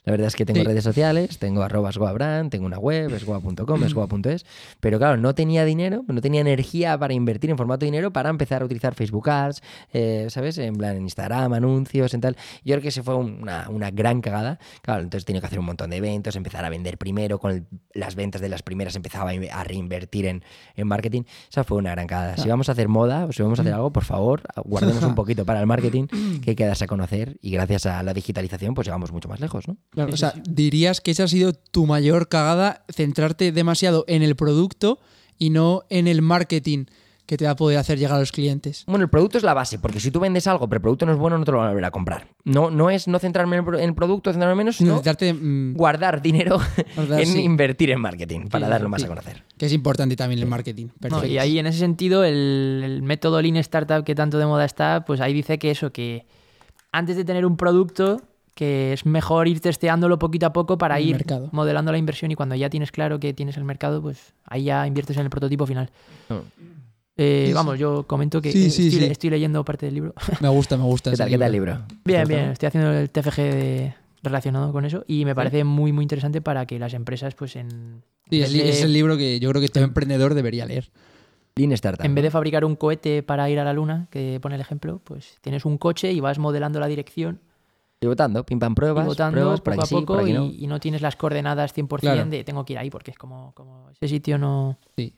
La 0.07 0.13
verdad 0.13 0.29
es 0.29 0.37
que 0.37 0.47
tengo 0.47 0.61
Sí. 0.61 0.65
redes 0.67 0.85
sociales, 0.85 1.39
tengo 1.39 1.63
arroba 1.63 1.91
esgoabrand, 1.91 2.51
tengo 2.51 2.65
una 2.65 2.79
web, 2.79 3.13
esgoa.com, 3.13 3.83
esgoa.es, 3.85 4.47
pero 4.81 4.99
claro, 4.99 5.17
no 5.19 5.35
tenía 5.35 5.65
dinero, 5.65 6.05
no 6.09 6.21
tenía 6.21 6.41
energía 6.41 6.97
para 6.97 7.13
invertir 7.13 7.51
en 7.51 7.57
formato 7.59 7.81
de 7.81 7.87
dinero 7.87 8.13
para 8.13 8.31
empezar 8.31 8.63
a 8.63 8.65
utilizar 8.65 8.95
Facebook 8.95 9.29
Ads, 9.29 9.63
eh, 9.93 10.27
¿sabes? 10.31 10.57
En 10.59 10.75
plan, 10.77 10.97
en 10.97 11.03
Instagram, 11.03 11.53
anuncios, 11.53 12.15
en 12.15 12.21
tal. 12.23 12.37
Yo 12.65 12.75
creo 12.75 12.83
que 12.83 12.91
se 12.93 13.03
fue 13.03 13.17
una, 13.17 13.69
una 13.69 13.91
gran 13.91 14.21
cagada. 14.21 14.59
Claro, 14.81 15.03
entonces 15.03 15.25
tenía 15.25 15.41
que 15.41 15.49
hacer 15.49 15.59
un 15.59 15.67
montón 15.67 15.91
de 15.91 15.97
eventos, 15.97 16.37
empezar 16.37 16.65
a 16.65 16.69
vender 16.71 16.99
primero, 16.99 17.39
con 17.39 17.51
el- 17.51 17.67
las 17.93 18.15
ventas 18.15 18.41
de 18.41 18.49
las 18.49 18.63
primeras 18.63 18.95
empezaba 18.97 19.31
a 19.31 19.35
in- 19.35 19.49
a 19.51 19.65
reinvertir 19.65 20.27
en, 20.27 20.45
en 20.77 20.87
marketing. 20.87 21.23
Esa 21.51 21.65
fue 21.65 21.79
una 21.79 21.91
gran 21.91 22.07
cagada. 22.07 22.37
Si 22.37 22.49
vamos 22.49 22.69
a 22.69 22.73
hacer 22.73 22.87
moda 22.89 23.25
o 23.25 23.33
si 23.33 23.43
vamos 23.43 23.59
a 23.59 23.63
hacer 23.63 23.75
algo, 23.75 23.93
por 23.93 24.05
favor, 24.05 24.43
guardemos 24.65 25.03
un 25.03 25.15
poquito 25.17 25.45
para 25.45 25.59
el 25.59 25.67
marketing, 25.67 26.07
que 26.43 26.51
hay 26.51 26.57
que 26.57 26.65
darse 26.65 26.85
a 26.85 26.87
conocer 26.87 27.39
y 27.43 27.51
gracias 27.51 27.87
a 27.87 28.03
la 28.05 28.15
digitalización 28.15 28.75
pues 28.75 28.87
llegamos 28.87 29.11
mucho 29.11 29.29
más 29.29 29.41
lejos, 29.41 29.67
¿no? 29.67 29.77
Claro, 29.97 30.13
o 30.15 30.17
sea, 30.17 30.33
dirías 30.49 31.01
que 31.01 31.11
esa 31.11 31.25
ha 31.25 31.29
sido 31.29 31.53
tu 31.55 31.87
mayor 31.87 32.29
cagada, 32.29 32.85
centrarte 32.95 33.51
demasiado 33.51 34.05
en 34.07 34.23
el 34.23 34.37
producto 34.37 35.01
y 35.39 35.51
no 35.51 35.83
en 35.91 36.07
el 36.07 36.23
marketing 36.23 36.85
que 37.27 37.37
te 37.37 37.45
va 37.45 37.51
a 37.51 37.57
poder 37.57 37.77
hacer 37.79 37.99
llegar 37.99 38.15
a 38.17 38.21
los 38.21 38.31
clientes. 38.31 38.85
Bueno, 38.87 39.03
el 39.03 39.11
producto 39.11 39.37
es 39.37 39.43
la 39.43 39.53
base, 39.53 39.81
porque 39.81 39.99
si 39.99 40.13
tú 40.13 40.21
vendes 40.21 40.47
algo, 40.47 40.69
pero 40.69 40.77
el 40.79 40.83
producto 40.83 41.07
no 41.07 41.13
es 41.13 41.19
bueno, 41.19 41.37
no 41.39 41.45
te 41.45 41.51
lo 41.51 41.59
van 41.59 41.67
a 41.67 41.71
volver 41.71 41.85
a 41.87 41.91
comprar. 41.91 42.29
No, 42.45 42.71
no 42.71 42.89
es 42.89 43.09
no 43.09 43.19
centrarme 43.19 43.57
en 43.57 43.65
el, 43.81 43.95
producto, 43.97 44.31
centrarme 44.31 44.55
menos, 44.55 44.77
Sino 44.77 44.95
centrarte, 44.95 45.33
mm, 45.35 45.75
guardar 45.75 46.23
dinero 46.23 46.61
Guardar, 46.95 47.21
en 47.21 47.27
sí. 47.27 47.41
invertir 47.41 47.91
en 47.91 48.01
marketing 48.01 48.47
para 48.49 48.67
Sí, 48.67 48.71
darlo 48.71 48.89
más 48.89 49.01
sí. 49.01 49.07
a 49.07 49.09
conocer. 49.09 49.43
que 49.59 49.67
es 49.67 49.73
importante 49.73 50.15
también 50.15 50.41
el 50.41 50.47
marketing. 50.47 50.87
No, 50.87 50.93
Perfecto. 51.01 51.27
y 51.27 51.39
ahí 51.39 51.59
en 51.59 51.67
ese 51.67 51.81
sentido 51.81 52.23
el, 52.23 52.83
el 52.85 53.03
método 53.03 53.43
Lean 53.43 53.57
Startup 53.57 54.05
que 54.05 54.15
tanto 54.15 54.39
de 54.39 54.47
moda 54.47 54.65
está, 54.65 55.05
pues 55.05 55.21
ahí 55.21 55.33
dice 55.33 55.59
que 55.59 55.73
eso, 55.73 55.91
que 55.93 56.27
antes 56.93 57.17
de 57.17 57.25
tener 57.25 57.45
un 57.45 57.57
producto, 57.57 58.23
que 58.57 58.93
es 58.95 59.05
mejor 59.07 59.47
ir 59.49 59.61
testeándolo 59.61 60.19
poquito 60.19 60.47
a 60.47 60.53
poco 60.53 60.79
para 60.79 60.99
El 60.99 61.07
ir 61.09 61.17
mercado. 61.17 61.51
modelando 61.53 61.93
la 61.93 61.99
inversión 61.99 62.31
y 62.31 62.35
cuando 62.35 62.55
ya 62.57 62.71
tienes 62.71 62.91
claro 62.91 63.21
que 63.21 63.33
tienes 63.35 63.57
el 63.59 63.65
mercado, 63.65 64.01
pues 64.03 64.33
ahí 64.47 64.65
ya 64.65 64.87
inviertes 64.87 65.17
en 65.19 65.25
el 65.25 65.31
prototipo 65.31 65.67
final. 65.67 65.91
No. 66.31 66.43
Eh, 67.19 67.43
Sí, 67.45 67.49
sí. 67.49 67.53
vamos, 67.55 67.79
yo 67.79 68.03
comento 68.07 68.41
que 68.43 68.51
Sí, 68.53 68.71
sí, 68.71 68.87
estoy, 68.89 69.01
sí. 69.01 69.07
estoy 69.13 69.31
leyendo 69.31 69.65
parte 69.65 69.87
del 69.87 69.95
libro. 69.95 70.15
Me 70.41 70.49
gusta, 70.49 70.77
me 70.77 70.85
gusta. 70.85 71.11
¿Qué 71.13 71.17
tal, 71.17 71.29
¿Qué 71.29 71.39
tal 71.39 71.47
el 71.47 71.53
libro. 71.53 71.83
Bien, 72.05 72.27
¿Te 72.27 72.35
bien, 72.35 72.51
estoy 72.51 72.67
haciendo 72.69 72.93
el 72.93 73.11
TFG 73.11 73.37
de- 73.37 73.95
relacionado 74.23 74.73
con 74.73 74.85
eso 74.87 75.05
y 75.07 75.25
me 75.25 75.35
parece 75.35 75.63
muy, 75.63 75.93
muy 75.93 76.03
interesante 76.03 76.41
para 76.41 76.67
que 76.67 76.79
las 76.79 76.95
empresas, 76.95 77.35
pues 77.35 77.55
en, 77.57 78.03
Sí, 78.31 78.41
es, 78.43 78.53
de- 78.53 78.69
es 78.71 78.83
el 78.83 78.93
libro 78.93 79.17
que 79.17 79.39
yo 79.39 79.51
creo 79.51 79.61
que 79.63 79.69
todo 79.69 79.85
emprendedor 79.85 80.35
debería 80.35 80.67
leer. 80.67 80.91
Lean 81.55 81.73
Startup. 81.73 82.05
En 82.05 82.15
vez 82.15 82.25
de 82.25 82.31
fabricar 82.31 82.65
un 82.65 82.75
cohete 82.77 83.23
para 83.23 83.49
ir 83.49 83.61
a 83.61 83.65
la 83.65 83.73
luna, 83.73 84.09
que 84.11 84.39
pone 84.43 84.55
el 84.57 84.61
ejemplo, 84.61 85.01
pues 85.05 85.37
tienes 85.43 85.65
un 85.65 85.79
coche 85.79 86.13
y 86.13 86.21
vas 86.21 86.39
modelando 86.39 86.81
la 86.81 86.87
dirección, 86.87 87.41
Pivotando, 87.99 88.45
pim 88.45 88.59
pam 88.59 88.75
pruebas, 88.75 89.05
pivotando 89.05 89.33
pruebas, 89.33 89.61
por 89.63 89.73
poco 89.75 89.83
a 89.83 89.87
sí, 89.87 89.95
poco 89.95 90.15
aquí 90.19 90.31
y, 90.31 90.35
no. 90.35 90.45
y 90.47 90.67
no 90.67 90.79
tienes 90.81 91.01
las 91.01 91.17
coordenadas 91.17 91.75
100% 91.75 92.01
Claro. 92.01 92.25
de 92.27 92.45
tengo 92.45 92.65
que 92.65 92.75
ir 92.75 92.79
ahí 92.79 92.91
porque 92.91 93.11
es 93.11 93.17
como, 93.19 93.53
como 93.55 93.89
ese 93.91 94.07
sitio 94.09 94.37
no, 94.39 94.79
Sí. 94.97 95.15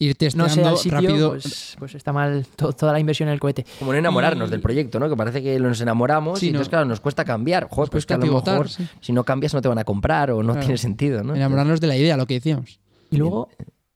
Ir 0.00 0.08
no 0.10 0.16
testeando 0.16 0.48
sea 0.52 0.70
el 0.72 0.76
sitio, 0.78 0.98
rápido. 1.00 1.30
pues, 1.30 1.76
pues 1.78 1.94
está 1.94 2.12
mal 2.12 2.44
to- 2.56 2.72
toda 2.72 2.92
la 2.92 2.98
inversión 2.98 3.28
en 3.28 3.34
el 3.34 3.38
cohete. 3.40 3.64
Como 3.78 3.92
no 3.92 3.98
enamorarnos 3.98 4.48
Y- 4.48 4.50
del 4.50 4.60
proyecto, 4.60 4.98
¿no? 4.98 5.08
Que 5.08 5.14
parece 5.16 5.44
que 5.44 5.56
nos 5.60 5.80
enamoramos 5.80 6.40
Sí, 6.40 6.46
y 6.46 6.48
entonces, 6.48 6.66
no. 6.66 6.70
claro, 6.70 6.86
nos 6.86 6.98
cuesta 6.98 7.24
cambiar. 7.24 7.68
Joder, 7.70 7.88
pues 7.90 8.04
que 8.04 8.14
a 8.14 8.16
lo 8.16 8.24
pivotar, 8.24 8.54
mejor 8.54 8.68
sí. 8.68 8.84
si 9.00 9.12
no 9.12 9.22
cambias 9.22 9.54
no 9.54 9.62
te 9.62 9.68
van 9.68 9.78
a 9.78 9.84
comprar 9.84 10.32
o 10.32 10.42
no 10.42 10.54
Claro. 10.54 10.60
tiene 10.66 10.78
sentido, 10.78 11.22
¿no? 11.22 11.36
Enamorarnos 11.36 11.80
de 11.80 11.86
la 11.86 11.96
idea, 11.96 12.16
lo 12.16 12.26
que 12.26 12.34
decíamos. 12.34 12.80
Y 13.12 13.16
luego, 13.18 13.48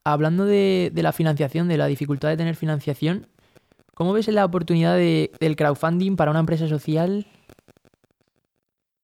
hablando 0.05 0.45
de, 0.45 0.93
de 0.95 1.03
la 1.03 1.11
financiación, 1.13 1.67
de 1.67 1.77
la 1.77 1.87
dificultad 1.87 2.29
de 2.29 2.37
tener 2.37 2.55
financiación, 2.55 3.27
¿cómo 3.95 4.13
ves 4.13 4.29
la 4.29 4.45
oportunidad 4.45 4.95
de- 4.95 5.33
del 5.41 5.57
crowdfunding 5.57 6.15
para 6.15 6.31
una 6.31 6.39
empresa 6.39 6.69
social? 6.69 7.27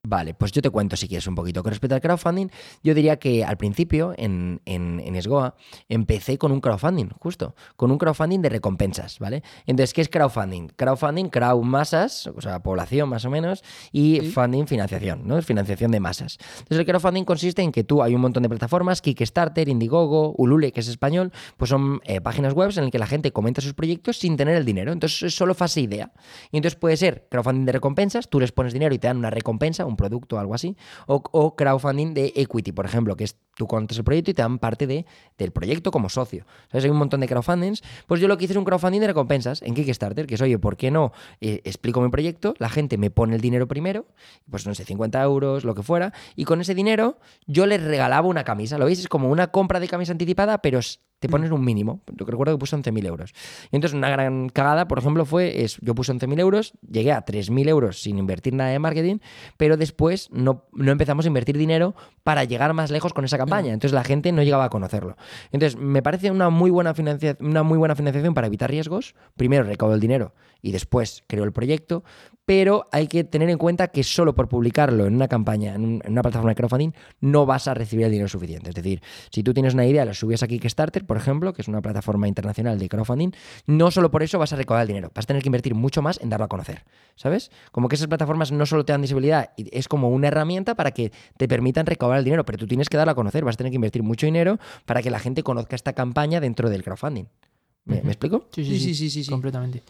Vale, 0.04 0.34
pues 0.34 0.50
yo 0.50 0.60
te 0.60 0.68
cuento 0.70 0.96
si 0.96 1.06
quieres 1.06 1.28
un 1.28 1.36
poquito. 1.36 1.62
Con 1.62 1.70
respecto 1.70 1.94
al 1.94 2.00
crowdfunding, 2.00 2.48
yo 2.82 2.92
diría 2.92 3.20
que 3.20 3.44
al 3.44 3.56
principio 3.56 4.14
en, 4.16 4.60
en, 4.64 4.98
en 4.98 5.14
Esgoa 5.14 5.54
empecé 5.88 6.38
con 6.38 6.50
un 6.50 6.60
crowdfunding, 6.60 7.10
justo, 7.20 7.54
con 7.76 7.92
un 7.92 7.98
crowdfunding 7.98 8.40
de 8.42 8.48
recompensas, 8.48 9.20
¿vale? 9.20 9.44
Entonces, 9.64 9.94
¿qué 9.94 10.00
es 10.00 10.08
crowdfunding? 10.08 10.70
Crowdfunding, 10.74 11.28
crowd 11.28 11.62
masas, 11.62 12.26
o 12.26 12.40
sea, 12.40 12.60
población 12.64 13.10
más 13.10 13.24
o 13.26 13.30
menos, 13.30 13.62
y 13.92 14.18
Sí. 14.22 14.32
funding, 14.32 14.66
financiación, 14.66 15.22
¿no? 15.24 15.38
Es 15.38 15.46
financiación 15.46 15.92
de 15.92 16.00
masas. 16.00 16.36
Entonces, 16.58 16.80
el 16.80 16.84
crowdfunding 16.86 17.22
consiste 17.24 17.62
en 17.62 17.70
que 17.70 17.84
tú 17.84 18.02
hay 18.02 18.16
un 18.16 18.22
montón 18.22 18.42
de 18.42 18.48
plataformas, 18.48 19.02
Kickstarter, 19.02 19.68
Indiegogo, 19.68 20.34
Ulule, 20.36 20.72
que 20.72 20.80
es 20.80 20.88
español, 20.88 21.30
pues 21.56 21.68
son 21.68 22.00
eh, 22.06 22.20
páginas 22.20 22.54
web 22.54 22.70
en 22.74 22.82
las 22.82 22.90
que 22.90 22.98
la 22.98 23.06
gente 23.06 23.30
comenta 23.30 23.60
sus 23.60 23.74
proyectos 23.74 24.18
sin 24.18 24.36
tener 24.36 24.56
el 24.56 24.64
dinero. 24.64 24.90
Entonces, 24.90 25.22
es 25.22 25.34
solo 25.36 25.54
fase 25.54 25.80
idea. 25.80 26.10
Y 26.50 26.56
entonces 26.56 26.76
puede 26.76 26.96
ser 26.96 27.28
crowdfunding 27.30 27.66
de 27.66 27.72
recompensas, 27.72 28.28
tú 28.28 28.40
les 28.40 28.50
pones 28.50 28.72
dinero 28.72 28.92
y 28.92 28.98
te 28.98 29.06
dan 29.06 29.18
una 29.18 29.30
recompensa, 29.30 29.91
un 29.92 29.96
producto 29.96 30.36
o 30.36 30.38
algo 30.38 30.54
así, 30.54 30.76
o, 31.06 31.22
o 31.30 31.54
crowdfunding 31.54 32.14
de 32.14 32.32
equity, 32.36 32.72
por 32.72 32.84
ejemplo, 32.84 33.16
que 33.16 33.24
es 33.24 33.36
Tú 33.56 33.66
contas 33.66 33.98
el 33.98 34.04
proyecto 34.04 34.30
y 34.30 34.34
te 34.34 34.42
dan 34.42 34.58
parte 34.58 34.86
de, 34.86 35.04
del 35.36 35.50
proyecto 35.50 35.90
como 35.90 36.08
socio. 36.08 36.46
¿Sabes? 36.70 36.84
Hay 36.84 36.90
un 36.90 36.96
montón 36.96 37.20
de 37.20 37.28
crowdfundings. 37.28 37.82
Pues 38.06 38.20
yo 38.20 38.28
lo 38.28 38.38
que 38.38 38.44
hice 38.44 38.54
es 38.54 38.58
un 38.58 38.64
crowdfunding 38.64 39.00
de 39.00 39.08
recompensas 39.08 39.62
en 39.62 39.74
Kickstarter, 39.74 40.26
que 40.26 40.36
es, 40.36 40.40
oye, 40.40 40.58
¿por 40.58 40.76
qué 40.76 40.90
no? 40.90 41.12
Eh, 41.40 41.60
explico 41.64 42.00
mi 42.00 42.08
proyecto, 42.08 42.54
la 42.58 42.70
gente 42.70 42.96
me 42.96 43.10
pone 43.10 43.34
el 43.34 43.40
dinero 43.42 43.68
primero, 43.68 44.06
pues 44.50 44.66
no 44.66 44.74
sé, 44.74 44.84
50 44.84 45.22
euros, 45.22 45.64
lo 45.64 45.74
que 45.74 45.82
fuera, 45.82 46.12
y 46.34 46.44
con 46.44 46.60
ese 46.60 46.74
dinero 46.74 47.18
yo 47.46 47.66
les 47.66 47.82
regalaba 47.82 48.26
una 48.26 48.44
camisa. 48.44 48.78
¿Lo 48.78 48.86
veis? 48.86 49.00
Es 49.00 49.08
como 49.08 49.28
una 49.28 49.48
compra 49.48 49.80
de 49.80 49.88
camisa 49.88 50.12
anticipada, 50.12 50.58
pero 50.58 50.80
te 51.22 51.28
pones 51.28 51.52
un 51.52 51.64
mínimo. 51.64 52.00
Yo 52.16 52.26
recuerdo 52.26 52.54
que 52.54 52.58
puse 52.58 52.76
11.000 52.76 53.06
euros. 53.06 53.32
Y 53.70 53.76
entonces 53.76 53.96
una 53.96 54.10
gran 54.10 54.48
cagada, 54.48 54.88
por 54.88 54.98
ejemplo, 54.98 55.24
fue, 55.24 55.62
es, 55.62 55.78
yo 55.80 55.94
puse 55.94 56.12
11.000 56.12 56.40
euros, 56.40 56.72
llegué 56.90 57.12
a 57.12 57.24
3.000 57.24 57.68
euros 57.68 58.02
sin 58.02 58.18
invertir 58.18 58.54
nada 58.54 58.70
de 58.70 58.80
marketing, 58.80 59.18
pero 59.56 59.76
después 59.76 60.28
no, 60.32 60.64
no 60.72 60.90
empezamos 60.90 61.24
a 61.24 61.28
invertir 61.28 61.56
dinero 61.56 61.94
para 62.24 62.42
llegar 62.42 62.74
más 62.74 62.90
lejos 62.90 63.12
con 63.12 63.24
esa 63.24 63.38
campaña. 63.42 63.72
Entonces 63.72 63.94
la 63.94 64.04
gente 64.04 64.32
no 64.32 64.42
llegaba 64.42 64.64
a 64.64 64.70
conocerlo. 64.70 65.16
Entonces 65.52 65.78
me 65.78 66.02
parece 66.02 66.30
una 66.30 66.50
muy 66.50 66.70
buena, 66.70 66.94
una 67.40 67.62
muy 67.62 67.78
buena 67.78 67.94
financiación 67.94 68.34
para 68.34 68.46
evitar 68.46 68.70
riesgos. 68.70 69.14
Primero 69.36 69.64
recaudo 69.64 69.94
el 69.94 70.00
dinero 70.00 70.34
y 70.60 70.72
después 70.72 71.24
creo 71.26 71.44
el 71.44 71.52
proyecto, 71.52 72.04
pero 72.44 72.88
hay 72.92 73.06
que 73.08 73.24
tener 73.24 73.50
en 73.50 73.58
cuenta 73.58 73.88
que 73.88 74.02
solo 74.04 74.34
por 74.34 74.48
publicarlo 74.48 75.06
en 75.06 75.14
una 75.14 75.28
campaña, 75.28 75.74
en, 75.74 75.82
un- 75.84 76.02
en 76.04 76.12
una 76.12 76.22
plataforma 76.22 76.50
de 76.50 76.56
crowdfunding, 76.56 76.90
no 77.20 77.46
vas 77.46 77.66
a 77.68 77.74
recibir 77.74 78.04
el 78.06 78.10
dinero 78.12 78.28
suficiente. 78.28 78.68
Es 78.70 78.74
decir, 78.74 79.00
si 79.30 79.42
tú 79.42 79.54
tienes 79.54 79.74
una 79.74 79.86
idea, 79.86 80.04
la 80.04 80.12
subes 80.14 80.42
a 80.42 80.48
Kickstarter, 80.48 81.04
por 81.06 81.16
ejemplo, 81.16 81.52
que 81.52 81.62
es 81.62 81.68
una 81.68 81.80
plataforma 81.82 82.28
internacional 82.28 82.78
de 82.78 82.88
crowdfunding, 82.88 83.30
no 83.66 83.90
solo 83.90 84.10
por 84.10 84.22
eso 84.22 84.38
vas 84.38 84.52
a 84.52 84.56
recaudar 84.56 84.82
el 84.82 84.88
dinero, 84.88 85.10
vas 85.14 85.24
a 85.24 85.28
tener 85.28 85.42
que 85.42 85.48
invertir 85.48 85.74
mucho 85.74 86.02
más 86.02 86.20
en 86.20 86.30
darlo 86.30 86.44
a 86.44 86.48
conocer, 86.48 86.84
¿sabes? 87.16 87.50
Como 87.70 87.88
que 87.88 87.94
esas 87.96 88.08
plataformas 88.08 88.50
no 88.52 88.66
solo 88.66 88.84
te 88.84 88.92
dan 88.92 89.00
visibilidad, 89.02 89.50
es 89.56 89.88
como 89.88 90.10
una 90.10 90.28
herramienta 90.28 90.74
para 90.74 90.90
que 90.92 91.12
te 91.36 91.48
permitan 91.48 91.86
recaudar 91.86 92.18
el 92.18 92.24
dinero, 92.24 92.44
pero 92.44 92.58
tú 92.58 92.66
tienes 92.66 92.88
que 92.88 92.96
darlo 92.96 93.12
a 93.12 93.14
conocer, 93.16 93.31
vas 93.42 93.54
a 93.54 93.58
tener 93.58 93.70
que 93.70 93.76
invertir 93.76 94.02
mucho 94.02 94.26
dinero 94.26 94.58
para 94.84 95.02
que 95.02 95.10
la 95.10 95.18
gente 95.18 95.42
conozca 95.42 95.74
esta 95.76 95.92
campaña 95.94 96.40
dentro 96.40 96.68
del 96.70 96.82
crowdfunding. 96.84 97.24
¿Me, 97.84 97.96
Ujú. 97.96 98.04
¿me 98.06 98.12
explico? 98.12 98.48
Sí, 98.54 98.64
Sí, 98.64 98.78
sí, 98.78 98.94
sí, 98.94 99.10
sí, 99.10 99.24
sí. 99.24 99.30
Completamente. 99.30 99.82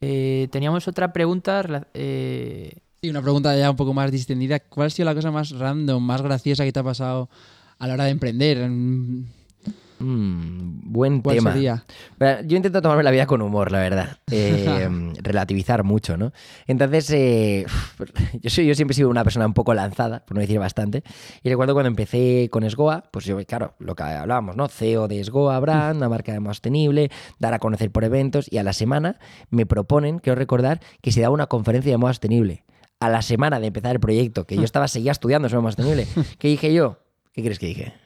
Eh, 0.00 0.48
teníamos 0.50 0.86
otra 0.88 1.12
pregunta. 1.12 1.86
eh, 1.94 2.72
Y 3.00 3.08
una 3.10 3.22
pregunta 3.22 3.56
ya 3.56 3.70
un 3.70 3.76
poco 3.76 3.94
más 3.94 4.10
distendida. 4.12 4.60
¿Cuál 4.60 4.88
ha 4.88 4.90
sido 4.90 5.06
la 5.06 5.14
cosa 5.14 5.30
más 5.30 5.50
random, 5.50 6.02
más 6.02 6.22
graciosa 6.22 6.64
que 6.64 6.72
te 6.72 6.80
ha 6.80 6.84
pasado 6.84 7.28
a 7.78 7.86
la 7.86 7.94
hora 7.94 8.04
de 8.04 8.10
emprender? 8.10 8.58
Mm, 10.02 10.92
buen 10.92 11.20
¿Cuál 11.20 11.36
tema. 11.36 11.52
sería? 11.52 11.84
Yo 12.44 12.56
intento 12.56 12.82
tomarme 12.82 13.04
la 13.04 13.12
vida 13.12 13.26
con 13.26 13.40
humor, 13.40 13.70
la 13.70 13.78
verdad. 13.78 14.18
Eh, 14.34 14.88
relativizar 15.22 15.84
mucho, 15.84 16.16
¿no? 16.16 16.32
Entonces, 16.66 17.10
eh, 17.10 17.66
yo, 18.40 18.48
soy, 18.48 18.66
yo 18.66 18.74
siempre 18.74 18.92
he 18.92 18.96
sido 18.96 19.10
una 19.10 19.22
persona 19.22 19.44
un 19.44 19.52
poco 19.52 19.74
lanzada, 19.74 20.24
por 20.24 20.34
no 20.34 20.40
decir 20.40 20.58
bastante. 20.58 21.02
Y 21.42 21.50
recuerdo 21.50 21.74
cuando 21.74 21.88
empecé 21.88 22.48
con 22.50 22.64
Esgoa, 22.64 23.04
pues 23.10 23.26
yo, 23.26 23.36
claro, 23.44 23.74
lo 23.78 23.94
que 23.94 24.02
hablábamos, 24.02 24.56
¿no? 24.56 24.68
CEO 24.68 25.08
de 25.08 25.20
Esgoa 25.20 25.60
Brand, 25.60 25.98
una 25.98 26.08
marca 26.08 26.38
más 26.40 26.56
sostenible, 26.56 27.10
dar 27.38 27.52
a 27.52 27.58
conocer 27.58 27.90
por 27.90 28.04
eventos. 28.04 28.50
Y 28.50 28.56
a 28.56 28.62
la 28.62 28.72
semana 28.72 29.18
me 29.50 29.66
proponen, 29.66 30.18
quiero 30.18 30.38
recordar, 30.38 30.80
que 31.02 31.12
se 31.12 31.20
daba 31.20 31.34
una 31.34 31.46
conferencia 31.46 31.92
de 31.92 31.98
moda 31.98 32.14
sostenible. 32.14 32.64
A 32.98 33.10
la 33.10 33.20
semana 33.20 33.60
de 33.60 33.66
empezar 33.66 33.92
el 33.92 34.00
proyecto, 34.00 34.46
que 34.46 34.56
yo 34.56 34.64
estaba, 34.64 34.88
seguía 34.88 35.12
estudiando 35.12 35.50
sobre 35.50 35.60
moda 35.60 35.72
sostenible. 35.72 36.06
¿Qué 36.38 36.48
dije 36.48 36.72
yo? 36.72 36.98
¿Qué 37.32 37.42
crees 37.42 37.58
que 37.58 37.66
dije? 37.66 38.01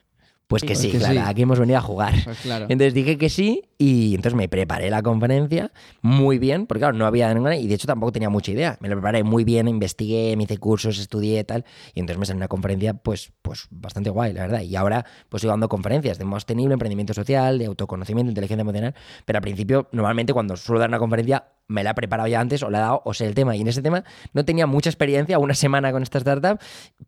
Pues 0.48 0.62
que 0.62 0.68
Pues 0.68 0.78
sí, 0.78 0.92
que 0.92 0.98
claro, 0.98 1.14
sí. 1.14 1.18
aquí 1.26 1.42
hemos 1.42 1.58
venido 1.58 1.78
a 1.78 1.82
jugar. 1.82 2.14
Pues 2.24 2.38
claro. 2.38 2.66
Entonces 2.68 2.94
dije 2.94 3.18
que 3.18 3.28
sí 3.28 3.64
y 3.78 4.14
entonces 4.14 4.36
me 4.36 4.48
preparé 4.48 4.90
la 4.90 5.02
conferencia 5.02 5.72
muy 6.02 6.38
bien, 6.38 6.66
porque 6.66 6.80
claro, 6.80 6.96
no 6.96 7.04
había 7.04 7.32
ninguna 7.34 7.56
y 7.56 7.66
de 7.66 7.74
hecho 7.74 7.88
tampoco 7.88 8.12
tenía 8.12 8.30
mucha 8.30 8.52
idea. 8.52 8.76
Me 8.80 8.88
lo 8.88 8.94
preparé 8.94 9.24
muy 9.24 9.42
bien, 9.42 9.66
investigué, 9.66 10.36
me 10.36 10.44
hice 10.44 10.58
cursos, 10.58 10.98
estudié 10.98 11.42
tal 11.42 11.64
y 11.94 12.00
entonces 12.00 12.18
me 12.18 12.26
salió 12.26 12.38
una 12.38 12.48
conferencia 12.48 12.94
pues, 12.94 13.32
pues 13.42 13.66
bastante 13.70 14.10
guay, 14.10 14.32
la 14.34 14.42
verdad. 14.42 14.60
Y 14.60 14.76
ahora 14.76 15.04
pues 15.28 15.40
sigo 15.40 15.50
dando 15.50 15.68
conferencias 15.68 16.18
de 16.18 16.24
modo 16.24 16.36
sostenible, 16.38 16.74
emprendimiento 16.74 17.12
social, 17.12 17.58
de 17.58 17.66
autoconocimiento, 17.66 18.30
inteligencia 18.30 18.60
emocional, 18.62 18.94
pero 19.24 19.38
al 19.38 19.42
principio 19.42 19.88
normalmente 19.90 20.32
cuando 20.32 20.56
suelo 20.56 20.78
dar 20.78 20.88
una 20.90 20.98
conferencia 21.00 21.44
me 21.68 21.82
la 21.82 21.90
he 21.90 21.94
preparado 21.94 22.28
ya 22.28 22.40
antes 22.40 22.62
o 22.62 22.70
la 22.70 22.78
he 22.78 22.80
dado 22.80 23.02
o 23.04 23.14
sé 23.14 23.26
el 23.26 23.34
tema 23.34 23.56
y 23.56 23.60
en 23.60 23.68
ese 23.68 23.82
tema 23.82 24.04
no 24.32 24.44
tenía 24.44 24.66
mucha 24.66 24.90
experiencia, 24.90 25.38
una 25.38 25.54
semana 25.54 25.92
con 25.92 26.02
esta 26.02 26.18
startup, 26.18 26.58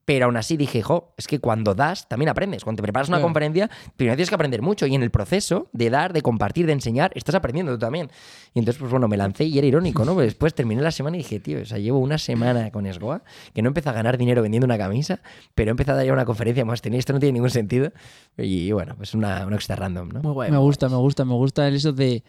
pero 0.05 0.27
aún 0.27 0.37
así 0.37 0.57
dije, 0.57 0.83
jo, 0.83 1.15
es 1.17 1.27
que 1.27 1.39
cuando 1.39 1.75
das 1.75 2.09
también 2.09 2.29
aprendes. 2.29 2.65
Cuando 2.65 2.81
te 2.81 2.83
preparas 2.83 3.09
una 3.09 3.21
conferencia, 3.21 3.71
primero 3.97 4.17
tienes 4.17 4.29
que 4.29 4.35
aprender 4.35 4.63
mucho 4.63 4.87
y 4.87 4.95
en 4.95 5.03
el 5.03 5.11
proceso 5.11 5.69
de 5.73 5.91
dar, 5.91 6.13
de 6.13 6.23
compartir, 6.23 6.67
de 6.67 6.73
enseñar, 6.73 7.13
estás 7.15 7.35
aprendiendo 7.35 7.73
tú 7.73 7.79
también. 7.79 8.11
Y 8.55 8.59
entonces, 8.59 8.81
pues 8.81 8.91
bueno, 8.91 9.09
me 9.09 9.17
lancé 9.17 9.45
y 9.45 9.59
era 9.59 9.67
irónico, 9.67 10.05
¿no? 10.05 10.15
Pues 10.15 10.27
después 10.27 10.55
terminé 10.55 10.83
la 10.83 10.91
semana 10.91 11.17
y 11.17 11.21
dije, 11.21 11.41
tío, 11.41 11.61
o 11.63 11.65
sea, 11.65 11.79
llevo 11.79 11.99
una 11.99 12.19
semana 12.19 12.71
con 12.71 12.87
Esgoa, 12.87 13.23
que 13.55 13.63
no 13.63 13.69
empecé 13.69 13.89
a 13.91 13.93
ganar 13.93 14.19
dinero 14.19 14.43
vendiendo 14.43 14.65
una 14.65 14.79
camisa, 14.79 15.21
pero 15.55 15.71
he 15.71 15.73
empezado 15.73 16.01
a 16.01 16.09
a 16.09 16.13
una 16.13 16.25
conferencia 16.25 16.65
más 16.65 16.81
tenía 16.81 16.99
esto 16.99 17.13
no 17.13 17.19
tiene 17.19 17.35
ningún 17.35 17.51
sentido. 17.51 17.93
Y 18.37 18.73
bueno, 18.73 18.95
pues 18.97 19.15
una, 19.15 19.47
una 19.47 19.57
extra 19.57 19.77
random, 19.77 20.09
¿no? 20.09 20.23
muy 20.23 20.33
guay. 20.33 20.51
Me 20.51 20.59
gusta, 20.59 20.89
me 20.89 20.97
gusta, 20.97 21.25
me 21.25 21.35
gusta 21.35 21.69
el 21.69 21.75
eso 21.75 21.93
de 21.93 22.23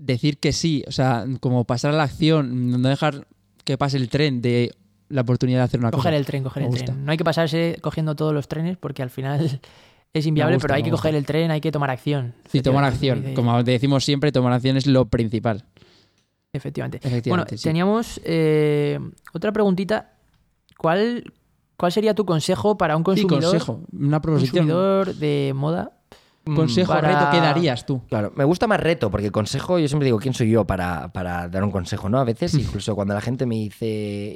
decir 0.00 0.38
que 0.38 0.52
sí, 0.52 0.82
o 0.88 0.92
sea, 0.92 1.26
como 1.40 1.64
pasar 1.64 1.92
a 1.92 1.96
la 1.96 2.04
acción, 2.04 2.70
no 2.80 2.88
dejar 2.88 3.26
que 3.64 3.76
pase 3.78 3.96
el 3.96 4.08
tren 4.08 4.40
de 4.40 4.72
la 5.08 5.20
oportunidad 5.22 5.58
de 5.60 5.64
hacer 5.64 5.80
una 5.80 5.90
Coger 5.90 6.10
cosa. 6.12 6.16
el 6.16 6.24
tren, 6.26 6.42
coger 6.42 6.62
Me 6.62 6.68
el 6.68 6.70
gusta. 6.72 6.92
tren. 6.92 7.04
No 7.04 7.10
hay 7.12 7.18
que 7.18 7.24
pasarse 7.24 7.78
cogiendo 7.80 8.14
todos 8.16 8.32
los 8.32 8.48
trenes 8.48 8.76
porque 8.78 9.02
al 9.02 9.10
final 9.10 9.60
es 10.12 10.26
inviable, 10.26 10.54
gusta, 10.56 10.66
pero 10.68 10.76
hay 10.76 10.82
que 10.82 10.90
gusta. 10.90 11.02
coger 11.02 11.14
el 11.16 11.26
tren, 11.26 11.50
hay 11.50 11.60
que 11.60 11.70
tomar 11.72 11.90
acción. 11.90 12.34
Sí, 12.50 12.62
tomar 12.62 12.84
acción. 12.84 13.34
Como 13.34 13.62
decimos 13.62 14.04
siempre, 14.04 14.32
tomar 14.32 14.52
acción 14.52 14.76
es 14.76 14.86
lo 14.86 15.06
principal. 15.06 15.64
Efectivamente. 16.52 16.98
Efectivamente, 16.98 17.30
Bueno, 17.30 17.44
sí. 17.58 17.62
teníamos 17.62 18.20
eh, 18.24 18.98
otra 19.32 19.52
preguntita. 19.52 20.14
¿Cuál, 20.78 21.32
¿Cuál 21.76 21.92
sería 21.92 22.14
tu 22.14 22.24
consejo 22.24 22.76
para 22.78 22.96
un 22.96 23.02
Sí, 23.02 23.04
consumidor, 23.04 23.42
consejo, 23.42 23.82
una 23.92 24.20
proposición. 24.20 24.66
consumidor 24.66 25.14
de 25.14 25.52
moda? 25.54 25.92
Consejo, 26.44 26.92
para- 26.92 27.08
reto, 27.08 27.30
¿qué 27.30 27.38
darías 27.40 27.84
tú? 27.84 28.00
Claro, 28.08 28.32
me 28.34 28.44
gusta 28.44 28.66
más 28.66 28.80
reto, 28.80 29.10
porque 29.10 29.30
consejo, 29.30 29.78
yo 29.78 29.86
siempre 29.88 30.06
digo, 30.06 30.18
¿quién 30.18 30.32
soy 30.32 30.50
yo 30.50 30.66
para, 30.66 31.12
para 31.12 31.48
dar 31.48 31.62
un 31.62 31.70
consejo? 31.70 32.08
¿no? 32.08 32.18
A 32.18 32.24
veces, 32.24 32.54
incluso 32.80 32.94
cuando 32.94 33.12
la 33.14 33.20
gente 33.20 33.44
me 33.44 33.56
dice, 33.56 33.86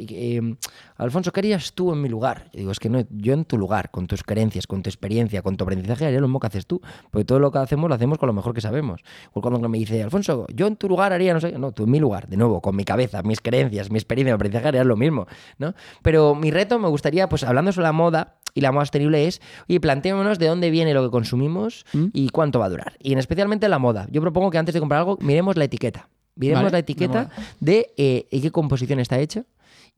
eh, 0.09 0.57
Alfonso, 0.97 1.33
¿qué 1.33 1.40
harías 1.40 1.73
tú 1.73 1.93
en 1.93 2.03
mi 2.03 2.09
lugar? 2.11 2.51
Yo 2.53 2.59
digo, 2.59 2.71
es 2.73 2.79
que 2.79 2.90
no, 2.90 3.03
yo 3.11 3.33
en 3.33 3.45
tu 3.47 3.57
lugar, 3.57 3.90
con 3.90 4.07
tus 4.07 4.23
creencias, 4.23 4.67
con 4.67 4.83
tu 4.83 4.90
experiencia, 4.90 5.40
con 5.43 5.57
tu 5.57 5.64
aprendizaje, 5.64 6.05
haría 6.07 6.21
lo 6.21 6.29
mismo 6.29 6.40
que 6.40 6.47
haces 6.49 6.67
tú, 6.67 6.81
porque 7.11 7.25
todo 7.25 7.38
lo 7.38 7.51
que 7.51 7.59
hacemos 7.59 7.88
lo 7.88 7.95
hacemos 7.95 8.19
con 8.19 8.27
lo 8.27 8.33
mejor 8.35 8.55
que 8.55 8.61
sabemos. 8.61 9.01
O 9.33 9.40
cuando 9.40 9.67
me 9.69 9.79
dice, 9.79 10.03
Alfonso, 10.03 10.47
yo 10.55 10.67
en 10.67 10.77
tu 10.77 10.88
lugar 10.88 11.12
haría, 11.12 11.33
no 11.33 11.40
sé, 11.40 11.53
no, 11.59 11.73
tú 11.73 11.85
en 11.85 11.90
mi 11.90 12.01
lugar, 12.01 12.29
de 12.29 12.37
nuevo, 12.37 12.61
con 12.61 12.77
mi 12.77 12.85
cabeza, 12.85 13.23
mis 13.23 13.40
creencias, 13.40 13.90
mi 13.90 13.99
experiencia, 13.99 14.35
mi 14.35 14.37
aprendizaje, 14.37 14.69
haría 14.69 14.85
lo 14.85 14.97
mismo, 14.97 15.27
¿no? 15.59 15.75
Pero 16.03 16.35
mi 16.35 16.51
reto 16.51 16.79
me 16.79 16.88
gustaría, 16.88 17.29
pues 17.31 17.45
hablando 17.45 17.73
sobre 17.73 17.85
la 17.87 17.93
moda, 17.93 18.35
y 18.57 18.61
la 18.61 18.71
moda 18.71 18.85
sostenible 18.85 19.27
es, 19.27 19.43
oye, 19.69 19.81
planteémonos 19.81 20.38
de 20.38 20.47
dónde 20.47 20.71
viene 20.71 20.95
lo 20.95 21.03
que 21.03 21.11
consumimos 21.11 21.85
¿Mm? 21.94 22.07
y 22.12 22.28
cuánto 22.28 22.59
va 22.59 22.66
a 22.66 22.70
durar. 22.70 22.96
Y 23.00 23.12
en 23.12 23.18
especialmente 23.18 23.68
la 23.68 23.78
moda. 23.78 24.07
Yo 24.11 24.20
propongo 24.20 24.50
que 24.50 24.59
antes 24.59 24.74
de 24.74 24.80
comprar 24.80 25.00
algo, 25.00 25.18
miremos 25.20 25.57
la 25.57 25.64
etiqueta. 25.64 26.09
Miremos 26.37 26.64
Vale, 26.64 26.72
la 26.72 26.78
etiqueta 26.80 27.30
de 27.61 27.92
eh, 27.96 28.26
qué 28.30 28.50
composición 28.50 28.98
está 28.98 29.18
hecho 29.18 29.44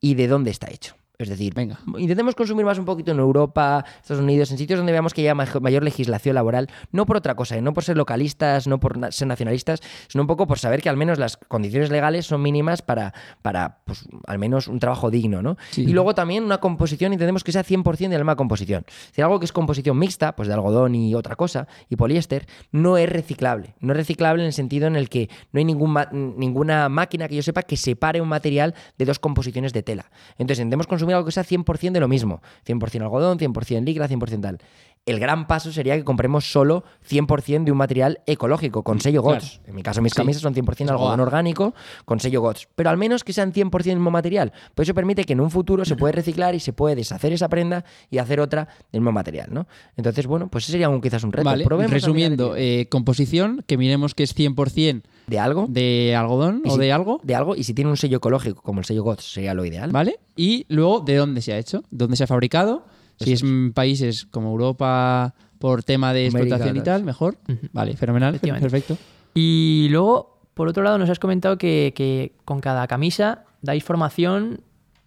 y 0.01 0.15
de 0.15 0.29
dónde 0.29 0.51
está 0.51 0.69
hecho. 0.71 0.95
Es 1.19 1.29
decir, 1.31 1.55
Venga. 1.55 1.79
intentemos 1.97 2.35
consumir 2.35 2.67
más 2.67 2.79
un 2.79 2.85
poquito 2.85 3.11
en 3.13 3.19
Europa, 3.19 3.85
Estados 4.03 4.23
Unidos, 4.23 4.51
en 4.51 4.59
sitios 4.59 4.79
donde 4.79 4.93
veamos 4.93 5.15
que 5.15 5.23
haya 5.23 5.35
mayor 5.35 5.83
legislación 5.83 6.35
laboral, 6.35 6.69
no 6.93 7.07
por 7.07 7.17
otra 7.17 7.35
cosa, 7.35 7.57
¿eh? 7.57 7.63
no 7.63 7.73
por 7.73 7.85
ser 7.85 7.97
localistas, 7.97 8.67
no 8.67 8.79
por 8.81 8.99
ser 9.13 9.27
nacionalistas, 9.27 9.81
sino 10.09 10.23
un 10.23 10.27
poco 10.29 10.47
por 10.47 10.59
saber 10.59 10.83
que 10.83 10.89
al 10.91 10.97
menos 10.99 11.19
las 11.19 11.37
condiciones 11.39 11.91
legales 11.91 12.27
son 12.27 12.43
mínimas 12.43 12.83
para, 12.83 13.15
para 13.41 13.79
pues, 13.85 14.07
al 14.27 14.39
menos 14.39 14.69
un 14.69 14.79
trabajo 14.79 15.11
digno, 15.11 15.41
¿no? 15.41 15.57
Sí. 15.71 15.83
Y 15.85 15.93
luego 15.93 16.15
también 16.15 16.45
una 16.45 16.59
composición, 16.59 17.13
intentemos 17.15 17.45
que 17.45 17.53
sea 17.53 17.65
100% 17.65 17.97
de 17.97 18.09
la 18.11 18.19
misma 18.19 18.37
composición. 18.37 18.85
Si 19.13 19.23
algo 19.23 19.39
que 19.39 19.47
es 19.47 19.53
composición 19.53 19.99
mixta, 19.99 20.37
pues 20.37 20.49
de 20.49 20.55
algodón 20.55 20.95
y 20.95 21.15
otra 21.15 21.37
cosa, 21.37 21.67
y 21.89 21.97
poliéster, 21.97 22.47
no 22.73 22.99
es 22.99 23.09
reciclable. 23.09 23.75
No 23.81 23.93
es 23.93 23.97
reciclable 23.97 24.43
en 24.43 24.49
el 24.49 24.53
sentido 24.53 24.87
en 24.87 24.97
el 24.97 25.09
que 25.09 25.31
no 25.53 25.59
hay 25.59 25.65
ningún 25.65 25.93
ma- 25.93 26.09
ninguna 26.13 26.89
máquina 26.89 27.29
que 27.29 27.37
yo 27.37 27.43
sepa 27.43 27.63
que 27.63 27.77
separe 27.77 28.21
un 28.21 28.29
material 28.29 28.75
de 28.99 29.05
dos 29.07 29.19
composiciones 29.19 29.73
de 29.73 29.83
tela. 29.83 30.11
Entonces 30.39 30.59
intentemos 30.59 30.87
consumir 30.87 31.06
algo 31.15 31.27
que 31.27 31.33
sea 31.33 31.45
100% 31.45 31.93
de 31.93 32.01
lo 32.01 32.09
mismo. 32.09 32.41
100% 32.67 33.03
algodón, 33.03 33.39
100% 33.39 33.85
licra, 33.85 34.09
100% 34.09 34.41
tal. 34.41 34.59
El 35.07 35.21
gran 35.21 35.47
paso 35.47 35.71
sería 35.71 35.97
que 35.97 36.03
compremos 36.03 36.51
solo 36.51 36.83
100% 37.09 37.63
de 37.65 37.71
un 37.71 37.79
material 37.79 38.19
ecológico, 38.27 38.83
con 38.83 39.01
sello 39.01 39.23
Claro. 39.23 39.37
GOTS. 39.41 39.61
En 39.69 39.77
mi 39.77 39.85
caso, 39.85 40.03
mis 40.03 40.13
Sí. 40.13 40.17
camisas 40.17 40.43
son 40.43 40.53
100% 40.53 40.91
Es 40.91 40.91
algodón 40.91 41.21
orgánico 41.21 41.75
con 42.05 42.19
sello 42.19 42.41
GOTS. 42.41 42.67
Pero 42.75 42.91
al 42.91 42.97
menos 42.97 43.23
que 43.23 43.33
sean 43.33 43.53
100% 43.53 43.93
el 43.93 43.99
mismo 44.01 44.11
material. 44.11 44.53
Pues 44.75 44.89
eso 44.89 44.95
permite 44.95 45.23
que 45.23 45.35
en 45.35 45.41
un 45.41 45.53
futuro 45.53 45.85
se 45.85 45.95
puede 45.95 46.11
reciclar 46.11 46.57
y 46.57 46.61
se 46.61 46.73
puede 46.73 46.97
deshacer 46.97 47.33
esa 47.33 47.49
prenda 47.49 47.85
y 48.11 48.19
hacer 48.19 48.41
otra 48.41 48.67
del 48.91 49.01
mismo 49.01 49.13
material, 49.13 49.47
¿no? 49.53 49.69
Entonces, 49.97 50.27
bueno, 50.27 50.49
pues 50.49 50.65
ese 50.65 50.73
sería 50.73 50.89
un, 50.89 51.01
quizás 51.01 51.23
un 51.23 51.31
reto. 51.33 51.45
Vale, 51.45 51.65
resumiendo, 51.87 52.55
eh, 52.57 52.89
composición, 52.91 53.63
que 53.65 53.77
miremos 53.79 54.13
que 54.17 54.25
es 54.25 54.35
100% 54.35 55.03
de 55.29 55.39
algo, 55.39 55.67
de 55.69 56.17
algodón 56.17 56.63
o 56.67 56.77
de 56.77 56.93
algo, 56.93 57.21
de 57.23 57.37
algo, 57.37 57.55
y 57.55 57.63
si 57.63 57.75
tiene 57.75 57.91
un 57.93 57.97
sello 57.97 58.17
ecológico 58.17 58.61
como 58.61 58.81
el 58.81 58.85
sello 58.85 59.05
GOTS 59.05 59.35
sería 59.35 59.55
lo 59.55 59.65
ideal. 59.65 59.93
¿vale? 59.93 60.19
Y 60.35 60.67
luego 60.69 60.99
de 60.99 61.15
dónde 61.15 61.43
se 61.43 61.53
ha 61.53 61.59
hecho, 61.59 61.85
dónde 61.93 62.17
se 62.17 62.25
ha 62.25 62.27
fabricado. 62.27 62.85
Si 63.19 63.33
es 63.33 63.43
en 63.43 63.73
países 63.73 64.27
como 64.27 64.51
Europa 64.51 65.35
por 65.59 65.83
tema 65.83 66.13
de 66.13 66.27
América, 66.27 66.57
explotación 66.57 66.77
y 66.77 66.81
tal, 66.83 67.05
mejor. 67.05 67.39
Vale, 67.73 67.97
fenomenal, 67.97 68.39
perfecto. 68.39 68.97
Y 69.35 69.89
luego, 69.91 70.39
por 70.55 70.69
otro 70.69 70.83
lado, 70.83 70.99
nos 70.99 71.11
has 71.11 71.19
comentado 71.19 71.59
que, 71.59 71.93
que 71.95 72.33
con 72.45 72.61
cada 72.61 72.87
camisa 72.87 73.45
dais 73.63 73.85
formación. 73.85 74.61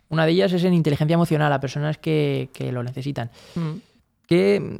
Una 0.10 0.26
de 0.26 0.32
ellas 0.32 0.54
es 0.54 0.63
en 0.63 0.74
inteligencia 0.74 1.13
emocional 1.13 1.54
a 1.54 1.60
personas 1.60 1.98
que, 1.98 2.50
que 2.54 2.72
lo 2.72 2.84
necesitan. 2.84 3.30
Mm. 3.56 3.78
¿Qué, 4.28 4.80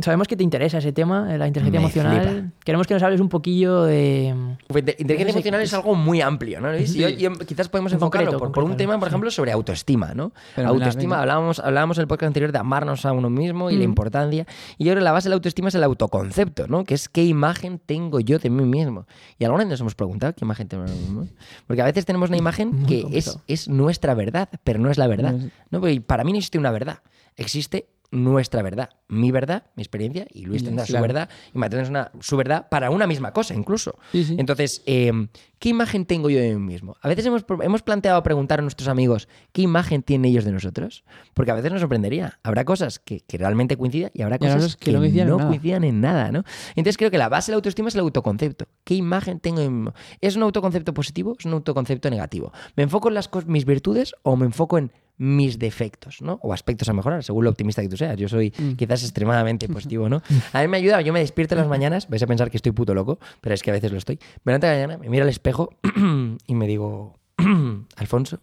sabemos 0.00 0.26
que 0.28 0.36
te 0.36 0.42
interesa 0.42 0.78
ese 0.78 0.92
tema, 0.92 1.32
eh, 1.34 1.38
la 1.38 1.46
inteligencia 1.46 1.80
Me 1.80 1.86
emocional. 1.86 2.28
flipa. 2.28 2.48
Queremos 2.64 2.86
que 2.86 2.94
nos 2.94 3.02
hables 3.02 3.20
un 3.20 3.28
poquillo 3.28 3.82
de... 3.84 4.34
Uf, 4.68 4.76
inte- 4.76 4.96
Inteligencia 4.98 5.02
Entonces, 5.02 5.34
emocional 5.34 5.60
es 5.62 5.74
algo 5.74 5.94
muy 5.94 6.20
amplio, 6.20 6.60
¿no, 6.60 6.72
Luis? 6.72 6.94
Y 6.94 7.04
Sí. 7.04 7.26
y 7.26 7.44
quizás 7.44 7.68
podemos 7.68 7.92
En 7.92 7.96
enfocarlo 7.96 8.26
concreto, 8.32 8.38
por, 8.38 8.52
por 8.52 8.64
un 8.64 8.70
concreto, 8.70 8.90
tema, 8.90 8.98
por 8.98 9.08
sí. 9.08 9.10
ejemplo, 9.12 9.30
sobre 9.30 9.52
autoestima, 9.52 10.14
¿no? 10.14 10.32
Fenomenal, 10.54 10.82
autoestima, 10.88 11.20
hablábamos, 11.20 11.58
hablábamos 11.60 11.98
en 11.98 12.02
el 12.02 12.08
podcast 12.08 12.28
anterior 12.28 12.50
de 12.52 12.58
amarnos 12.58 13.06
a 13.06 13.12
uno 13.12 13.30
mismo 13.30 13.70
y 13.70 13.74
la 13.76 13.80
Mm. 13.80 13.90
importancia. 13.90 14.46
Y 14.78 14.84
yo 14.84 14.92
creo 14.92 15.00
que 15.00 15.04
la 15.04 15.12
base 15.12 15.26
de 15.26 15.30
la 15.30 15.36
autoestima 15.36 15.68
es 15.68 15.74
el 15.74 15.84
autoconcepto, 15.84 16.66
¿no? 16.66 16.84
Que 16.84 16.94
es 16.94 17.08
qué 17.08 17.24
imagen 17.24 17.78
tengo 17.84 18.20
yo 18.20 18.38
de 18.38 18.50
mí 18.50 18.64
mismo. 18.64 19.06
Y 19.38 19.44
alguna 19.44 19.64
vez 19.64 19.70
nos 19.70 19.80
hemos 19.80 19.94
preguntado 19.94 20.32
qué 20.34 20.44
imagen 20.44 20.66
tenemos 20.68 20.90
de 20.90 20.96
nosotros 20.96 21.24
mismos. 21.24 21.38
Porque 21.66 21.82
a 21.82 21.84
veces 21.84 22.04
tenemos 22.04 22.28
una 22.30 22.38
imagen 22.38 22.72
Muy 22.72 22.86
que 22.86 23.06
es, 23.18 23.38
es 23.46 23.68
nuestra 23.68 24.14
verdad, 24.14 24.48
pero 24.64 24.78
no 24.80 24.90
es 24.90 24.98
la 24.98 25.06
verdad. 25.06 25.32
No 25.32 25.38
es- 25.46 25.52
¿no? 25.70 25.80
Porque 25.80 26.00
para 26.00 26.24
mí 26.24 26.32
no 26.32 26.38
existe 26.38 26.58
una 26.58 26.70
verdad. 26.72 26.98
Existe 27.36 27.86
nuestra 28.14 28.62
verdad. 28.62 28.90
Mi 29.08 29.30
verdad, 29.30 29.64
mi 29.74 29.82
experiencia, 29.82 30.26
y 30.30 30.46
Luis 30.46 30.64
tendrá 30.64 30.86
su 30.86 30.94
verdad, 30.94 31.28
y 31.52 31.58
Mateo 31.58 31.82
tendrá 31.82 32.12
su 32.20 32.36
verdad 32.36 32.68
para 32.68 32.90
una 32.90 33.06
misma 33.06 33.32
cosa, 33.32 33.54
incluso. 33.54 33.98
Sí, 34.12 34.24
sí. 34.24 34.36
Entonces, 34.38 34.82
eh, 34.86 35.12
¿qué 35.58 35.68
imagen 35.68 36.06
tengo 36.06 36.30
yo 36.30 36.38
de 36.38 36.54
mí 36.54 36.72
mismo? 36.72 36.96
A 37.02 37.08
veces 37.08 37.26
hemos, 37.26 37.44
hemos 37.62 37.82
planteado 37.82 38.22
preguntar 38.22 38.60
a 38.60 38.62
nuestros 38.62 38.88
amigos 38.88 39.28
qué 39.52 39.62
imagen 39.62 40.02
tienen 40.02 40.30
ellos 40.30 40.44
de 40.44 40.52
nosotros, 40.52 41.04
porque 41.34 41.50
a 41.50 41.54
veces 41.54 41.72
nos 41.72 41.80
sorprendería. 41.80 42.38
Habrá 42.44 42.64
cosas 42.64 42.98
que, 43.00 43.20
que 43.20 43.36
realmente 43.36 43.76
coinciden 43.76 44.10
y 44.14 44.22
habrá 44.22 44.38
cosas 44.38 44.76
que, 44.76 44.86
que 44.86 44.92
no 44.92 45.00
coinciden 45.00 45.28
en 45.28 45.36
no 45.36 45.48
coincidan 45.48 45.84
en 45.84 46.00
nada, 46.00 46.30
¿no? 46.30 46.44
Entonces 46.76 46.96
creo 46.96 47.10
que 47.10 47.18
la 47.18 47.28
base 47.28 47.50
de 47.50 47.54
la 47.54 47.56
autoestima 47.56 47.88
es 47.88 47.94
el 47.94 48.00
autoconcepto. 48.02 48.66
¿Qué 48.84 48.94
imagen 48.94 49.40
tengo 49.40 49.60
de 49.60 49.68
mí 49.68 49.74
mismo? 49.74 49.94
¿Es 50.20 50.36
un 50.36 50.44
autoconcepto 50.44 50.94
positivo? 50.94 51.34
¿Es 51.38 51.44
un 51.46 51.52
autoconcepto 51.54 52.10
negativo? 52.10 52.52
¿Me 52.76 52.84
enfoco 52.84 53.08
en 53.08 53.14
las 53.14 53.28
mis 53.46 53.64
virtudes 53.64 54.14
o 54.22 54.36
me 54.36 54.46
enfoco 54.46 54.78
en 54.78 54.92
mis 55.16 55.58
defectos, 55.58 56.20
¿no? 56.22 56.40
O 56.42 56.52
aspectos 56.52 56.88
a 56.88 56.92
mejorar, 56.92 57.22
según 57.22 57.44
lo 57.44 57.50
optimista 57.50 57.80
que 57.82 57.88
tú 57.88 57.96
seas. 57.96 58.16
Yo 58.16 58.28
soy 58.28 58.52
Mm. 58.58 58.72
quizás 58.72 59.02
extremadamente 59.04 59.68
positivo, 59.98 60.08
¿no? 60.08 60.22
A 60.52 60.60
mí 60.62 60.68
me 60.68 60.76
ayuda, 60.78 61.00
yo 61.02 61.12
me 61.12 61.20
despierto 61.20 61.54
en 61.54 61.60
las 61.60 61.68
mañanas, 61.68 62.08
vais 62.08 62.22
a 62.22 62.26
pensar 62.26 62.50
que 62.50 62.56
estoy 62.56 62.72
puto 62.72 62.94
loco, 62.94 63.18
pero 63.40 63.54
es 63.54 63.62
que 63.62 63.70
a 63.70 63.74
veces 63.74 63.92
lo 63.92 63.98
estoy. 63.98 64.18
Me 64.44 64.50
levanto 64.52 64.66
de 64.66 64.72
la 64.72 64.78
mañana, 64.86 64.98
me 65.02 65.08
miro 65.08 65.22
al 65.24 65.28
espejo 65.30 65.70
y 66.46 66.54
me 66.54 66.66
digo, 66.66 67.18
Alfonso, 67.96 68.40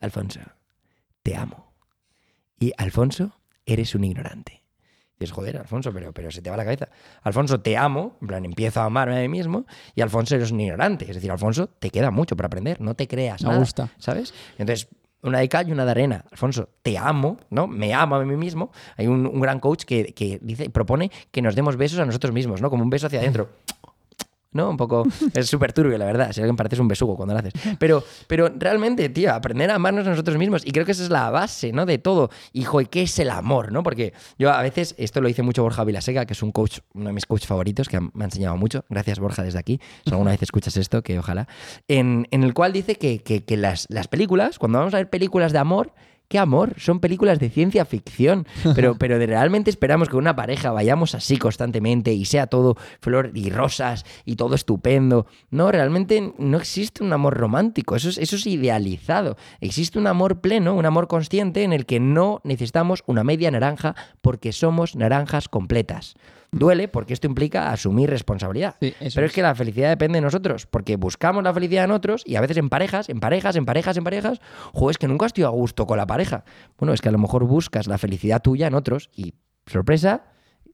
Alfonso, 0.00 0.40
te 1.22 1.36
amo. 1.36 1.72
Y 2.58 2.72
Alfonso, 2.78 3.38
eres 3.66 3.94
un 3.94 4.04
ignorante. 4.04 4.62
Y 5.16 5.20
dices, 5.24 5.32
joder, 5.34 5.56
Alfonso, 5.58 5.92
pero, 5.92 6.12
pero 6.12 6.30
se 6.32 6.42
te 6.42 6.50
va 6.50 6.56
la 6.56 6.64
cabeza. 6.64 6.88
Alfonso, 7.22 7.60
te 7.60 7.76
amo, 7.76 8.16
en 8.20 8.26
plan, 8.26 8.44
empiezo 8.44 8.80
a 8.80 8.86
amarme 8.86 9.16
a 9.18 9.20
mí 9.20 9.28
mismo, 9.28 9.66
y 9.94 10.00
Alfonso, 10.00 10.34
eres 10.34 10.50
un 10.50 10.60
ignorante. 10.60 11.04
Es 11.08 11.14
decir, 11.14 11.30
Alfonso, 11.30 11.68
te 11.68 11.90
queda 11.90 12.10
mucho 12.10 12.36
para 12.36 12.48
aprender, 12.48 12.80
no 12.80 12.94
te 12.94 13.06
creas 13.06 13.42
Me 13.42 13.48
nada, 13.50 13.60
gusta. 13.60 13.88
¿sabes? 13.98 14.34
Entonces, 14.58 14.88
una 15.22 15.38
de 15.38 15.48
cal 15.48 15.68
y 15.68 15.72
una 15.72 15.84
de 15.84 15.90
arena. 15.90 16.24
Alfonso, 16.30 16.68
te 16.82 16.98
amo, 16.98 17.38
¿no? 17.50 17.66
Me 17.66 17.94
amo 17.94 18.16
a 18.16 18.24
mí 18.24 18.36
mismo. 18.36 18.70
Hay 18.96 19.06
un, 19.06 19.40
gran 19.40 19.60
coach 19.60 19.84
que, 19.84 20.12
que 20.12 20.38
dice, 20.42 20.70
propone 20.70 21.10
que 21.30 21.42
nos 21.42 21.54
demos 21.54 21.76
besos 21.76 21.98
a 22.00 22.04
nosotros 22.04 22.32
mismos, 22.32 22.60
¿no? 22.60 22.70
Como 22.70 22.82
un 22.82 22.90
beso 22.90 23.06
hacia 23.06 23.20
adentro. 23.20 23.48
¿No? 24.52 24.70
Un 24.70 24.76
poco. 24.76 25.06
Es 25.34 25.48
súper 25.48 25.72
turbio, 25.72 25.96
la 25.98 26.04
verdad. 26.06 26.32
Si 26.32 26.40
alguien 26.40 26.56
pareces 26.56 26.78
un 26.78 26.88
besugo 26.88 27.16
cuando 27.16 27.34
lo 27.34 27.40
haces. 27.40 27.52
Pero, 27.78 28.02
pero 28.26 28.50
realmente, 28.56 29.08
tío, 29.08 29.32
aprender 29.32 29.70
a 29.70 29.76
amarnos 29.76 30.06
a 30.06 30.10
nosotros 30.10 30.36
mismos. 30.38 30.62
Y 30.64 30.72
creo 30.72 30.84
que 30.84 30.92
esa 30.92 31.02
es 31.02 31.10
la 31.10 31.30
base, 31.30 31.72
¿no? 31.72 31.86
De 31.86 31.98
todo. 31.98 32.30
Hijo, 32.52 32.80
¿y 32.80 32.86
qué 32.86 33.02
es 33.02 33.18
el 33.18 33.30
amor, 33.30 33.72
no? 33.72 33.82
Porque 33.82 34.12
yo 34.38 34.50
a 34.52 34.62
veces, 34.62 34.94
esto 34.98 35.20
lo 35.20 35.28
dice 35.28 35.42
mucho 35.42 35.62
Borja 35.62 35.84
Vilaseca, 35.84 36.26
que 36.26 36.32
es 36.34 36.42
un 36.42 36.52
coach, 36.52 36.80
uno 36.94 37.06
de 37.08 37.12
mis 37.12 37.26
coaches 37.26 37.46
favoritos, 37.48 37.88
que 37.88 38.00
me 38.00 38.10
ha 38.20 38.24
enseñado 38.24 38.56
mucho. 38.56 38.84
Gracias, 38.88 39.18
Borja, 39.18 39.42
desde 39.42 39.58
aquí. 39.58 39.80
Si 40.04 40.10
alguna 40.12 40.30
vez 40.32 40.42
escuchas 40.42 40.76
esto, 40.76 41.02
que 41.02 41.18
ojalá. 41.18 41.48
En, 41.88 42.26
en 42.30 42.42
el 42.44 42.54
cual 42.54 42.72
dice 42.72 42.96
que, 42.96 43.18
que- 43.22 43.44
que 43.44 43.56
las, 43.56 43.86
las 43.88 44.08
películas, 44.08 44.58
cuando 44.58 44.78
vamos 44.78 44.94
a 44.94 44.98
ver 44.98 45.10
películas 45.10 45.52
de 45.52 45.58
amor, 45.58 45.92
¿Qué 46.32 46.38
amor? 46.38 46.72
Son 46.78 46.98
películas 46.98 47.38
de 47.40 47.50
ciencia 47.50 47.84
ficción, 47.84 48.46
pero, 48.74 48.94
pero 48.98 49.18
de 49.18 49.26
realmente 49.26 49.68
esperamos 49.68 50.08
que 50.08 50.16
una 50.16 50.34
pareja 50.34 50.72
vayamos 50.72 51.14
así 51.14 51.36
constantemente 51.36 52.14
y 52.14 52.24
sea 52.24 52.46
todo 52.46 52.74
flor 53.02 53.32
y 53.34 53.50
rosas 53.50 54.06
y 54.24 54.36
todo 54.36 54.54
estupendo. 54.54 55.26
No, 55.50 55.70
realmente 55.70 56.32
no 56.38 56.56
existe 56.56 57.04
un 57.04 57.12
amor 57.12 57.36
romántico, 57.36 57.96
eso 57.96 58.08
es, 58.08 58.16
eso 58.16 58.36
es 58.36 58.46
idealizado. 58.46 59.36
Existe 59.60 59.98
un 59.98 60.06
amor 60.06 60.40
pleno, 60.40 60.74
un 60.74 60.86
amor 60.86 61.06
consciente 61.06 61.64
en 61.64 61.74
el 61.74 61.84
que 61.84 62.00
no 62.00 62.40
necesitamos 62.44 63.02
una 63.04 63.24
media 63.24 63.50
naranja 63.50 63.94
porque 64.22 64.52
somos 64.52 64.96
naranjas 64.96 65.50
completas. 65.50 66.14
Duele 66.52 66.86
porque 66.86 67.14
esto 67.14 67.26
implica 67.26 67.72
asumir 67.72 68.10
responsabilidad. 68.10 68.76
Sí, 68.78 68.94
Pero 68.98 69.06
es 69.06 69.16
es. 69.16 69.32
que 69.32 69.40
la 69.40 69.54
felicidad 69.54 69.88
depende 69.88 70.18
de 70.18 70.20
nosotros, 70.22 70.66
porque 70.66 70.96
buscamos 70.96 71.42
la 71.42 71.54
felicidad 71.54 71.84
en 71.84 71.92
otros 71.92 72.22
y 72.26 72.36
a 72.36 72.42
veces 72.42 72.58
en 72.58 72.68
parejas, 72.68 73.08
en 73.08 73.20
parejas, 73.20 73.56
en 73.56 73.64
parejas, 73.64 73.96
en 73.96 74.04
parejas. 74.04 74.40
Joder, 74.74 74.90
es 74.92 74.98
que 74.98 75.08
nunca 75.08 75.24
estoy 75.26 75.44
a 75.44 75.48
gusto 75.48 75.86
con 75.86 75.96
la 75.96 76.06
pareja. 76.06 76.44
Bueno, 76.78 76.92
es 76.92 77.00
que 77.00 77.08
a 77.08 77.12
lo 77.12 77.18
mejor 77.18 77.44
buscas 77.46 77.86
la 77.86 77.96
felicidad 77.96 78.42
tuya 78.42 78.66
en 78.66 78.74
otros 78.74 79.08
y, 79.16 79.32
sorpresa, 79.66 80.24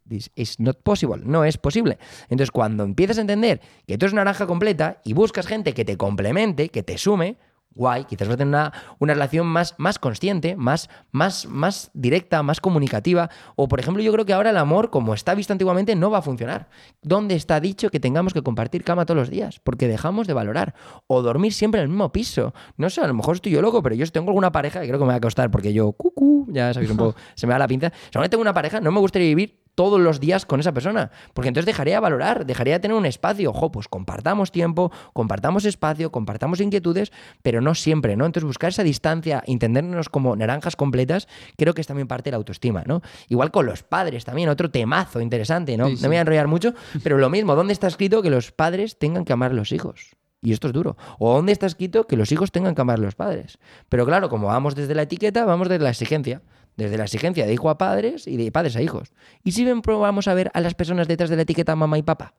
this 0.08 0.32
is 0.34 0.58
not 0.58 0.82
possible, 0.82 1.22
no 1.24 1.44
es 1.44 1.58
posible. 1.58 1.98
Entonces, 2.24 2.50
cuando 2.50 2.82
empiezas 2.82 3.18
a 3.18 3.20
entender 3.20 3.60
que 3.86 3.96
tú 3.98 4.06
eres 4.06 4.12
una 4.14 4.24
naranja 4.24 4.46
completa 4.46 5.00
y 5.04 5.12
buscas 5.12 5.46
gente 5.46 5.74
que 5.74 5.84
te 5.84 5.96
complemente, 5.96 6.70
que 6.70 6.82
te 6.82 6.98
sume, 6.98 7.36
guay, 7.74 8.04
quizás 8.04 8.28
vas 8.28 8.34
a 8.34 8.38
tener 8.38 8.48
una, 8.48 8.72
una 8.98 9.14
relación 9.14 9.46
más, 9.46 9.74
más 9.78 9.98
consciente, 9.98 10.56
más, 10.56 10.90
más, 11.12 11.46
más 11.46 11.90
directa, 11.94 12.42
más 12.42 12.60
comunicativa. 12.60 13.30
O, 13.56 13.68
por 13.68 13.80
ejemplo, 13.80 14.02
yo 14.02 14.12
creo 14.12 14.24
que 14.24 14.32
ahora 14.32 14.50
el 14.50 14.56
amor, 14.56 14.90
como 14.90 15.14
está 15.14 15.34
visto 15.34 15.52
antiguamente, 15.52 15.94
no 15.94 16.10
va 16.10 16.18
a 16.18 16.22
funcionar. 16.22 16.68
¿Dónde 17.02 17.36
está 17.36 17.60
dicho 17.60 17.90
que 17.90 18.00
tengamos 18.00 18.34
que 18.34 18.42
compartir 18.42 18.82
cama 18.84 19.06
todos 19.06 19.18
los 19.18 19.30
días? 19.30 19.60
Porque 19.60 19.86
dejamos 19.86 20.26
de 20.26 20.34
valorar. 20.34 20.74
O 21.06 21.22
dormir 21.22 21.52
siempre 21.52 21.80
en 21.80 21.84
el 21.84 21.88
mismo 21.88 22.10
piso. 22.10 22.52
No 22.76 22.90
sé, 22.90 23.00
a 23.00 23.06
lo 23.06 23.14
mejor 23.14 23.36
estoy 23.36 23.52
yo 23.52 23.62
loco, 23.62 23.82
pero 23.82 23.94
yo 23.94 24.06
tengo 24.08 24.28
alguna 24.28 24.50
pareja, 24.50 24.80
que 24.80 24.88
creo 24.88 24.98
que 24.98 25.04
me 25.04 25.12
va 25.12 25.16
a 25.16 25.20
costar 25.20 25.50
porque 25.50 25.72
yo, 25.72 25.92
cucú, 25.92 26.46
ya 26.50 26.74
sabéis 26.74 26.90
un 26.90 26.96
poco, 26.96 27.16
se 27.34 27.46
me 27.46 27.52
da 27.52 27.58
la 27.60 27.68
pinza. 27.68 27.90
Si 27.90 28.18
ahora 28.18 28.28
tengo 28.28 28.42
una 28.42 28.54
pareja, 28.54 28.80
no 28.80 28.90
me 28.90 29.00
gustaría 29.00 29.28
vivir 29.28 29.67
todos 29.78 30.00
los 30.00 30.18
días 30.18 30.44
con 30.44 30.58
esa 30.58 30.72
persona, 30.72 31.12
porque 31.34 31.46
entonces 31.46 31.64
dejaría 31.64 31.94
de 31.94 32.00
valorar, 32.00 32.44
dejaría 32.44 32.74
de 32.74 32.80
tener 32.80 32.96
un 32.96 33.06
espacio. 33.06 33.50
Ojo, 33.50 33.70
pues 33.70 33.86
compartamos 33.86 34.50
tiempo, 34.50 34.90
compartamos 35.12 35.64
espacio, 35.64 36.10
compartamos 36.10 36.60
inquietudes, 36.60 37.12
pero 37.44 37.60
no 37.60 37.76
siempre, 37.76 38.16
¿no? 38.16 38.26
Entonces 38.26 38.44
buscar 38.44 38.70
esa 38.70 38.82
distancia, 38.82 39.40
entendernos 39.46 40.08
como 40.08 40.34
naranjas 40.34 40.74
completas, 40.74 41.28
creo 41.56 41.74
que 41.74 41.80
es 41.80 41.86
también 41.86 42.08
parte 42.08 42.24
de 42.24 42.32
la 42.32 42.38
autoestima, 42.38 42.82
¿no? 42.86 43.02
Igual 43.28 43.52
con 43.52 43.66
los 43.66 43.84
padres 43.84 44.24
también, 44.24 44.48
otro 44.48 44.68
temazo 44.68 45.20
interesante, 45.20 45.76
¿no? 45.76 45.86
Sí, 45.86 45.94
No 45.94 46.02
me 46.02 46.08
voy 46.08 46.16
a 46.16 46.20
enrollar 46.22 46.48
mucho, 46.48 46.74
pero 47.04 47.16
lo 47.16 47.30
mismo, 47.30 47.54
¿dónde 47.54 47.72
está 47.72 47.86
escrito 47.86 48.20
que 48.20 48.30
los 48.30 48.50
padres 48.50 48.98
tengan 48.98 49.24
que 49.24 49.32
amar 49.32 49.52
a 49.52 49.54
los 49.54 49.70
hijos? 49.70 50.16
Y 50.42 50.52
esto 50.52 50.66
es 50.66 50.72
duro. 50.72 50.96
¿O 51.20 51.34
dónde 51.34 51.52
está 51.52 51.66
escrito 51.66 52.08
que 52.08 52.16
los 52.16 52.32
hijos 52.32 52.50
tengan 52.50 52.74
que 52.74 52.80
amar 52.80 52.98
a 52.98 53.02
los 53.02 53.14
padres? 53.14 53.58
Pero 53.88 54.04
claro, 54.06 54.28
como 54.28 54.48
vamos 54.48 54.74
desde 54.74 54.96
la 54.96 55.02
etiqueta, 55.02 55.44
vamos 55.44 55.68
desde 55.68 55.84
la 55.84 55.90
exigencia. 55.90 56.42
Desde 56.78 56.96
la 56.96 57.04
exigencia 57.04 57.44
de 57.44 57.52
hijo 57.52 57.70
a 57.70 57.76
padres 57.76 58.28
y 58.28 58.36
de 58.36 58.52
padres 58.52 58.76
a 58.76 58.82
hijos. 58.82 59.12
¿Y 59.42 59.50
si 59.50 59.66
probamos 59.82 60.28
a 60.28 60.34
ver 60.34 60.50
a 60.54 60.60
las 60.60 60.74
personas 60.74 61.08
detrás 61.08 61.28
de 61.28 61.34
la 61.34 61.42
etiqueta 61.42 61.74
mamá 61.74 61.98
y 61.98 62.02
papá? 62.02 62.34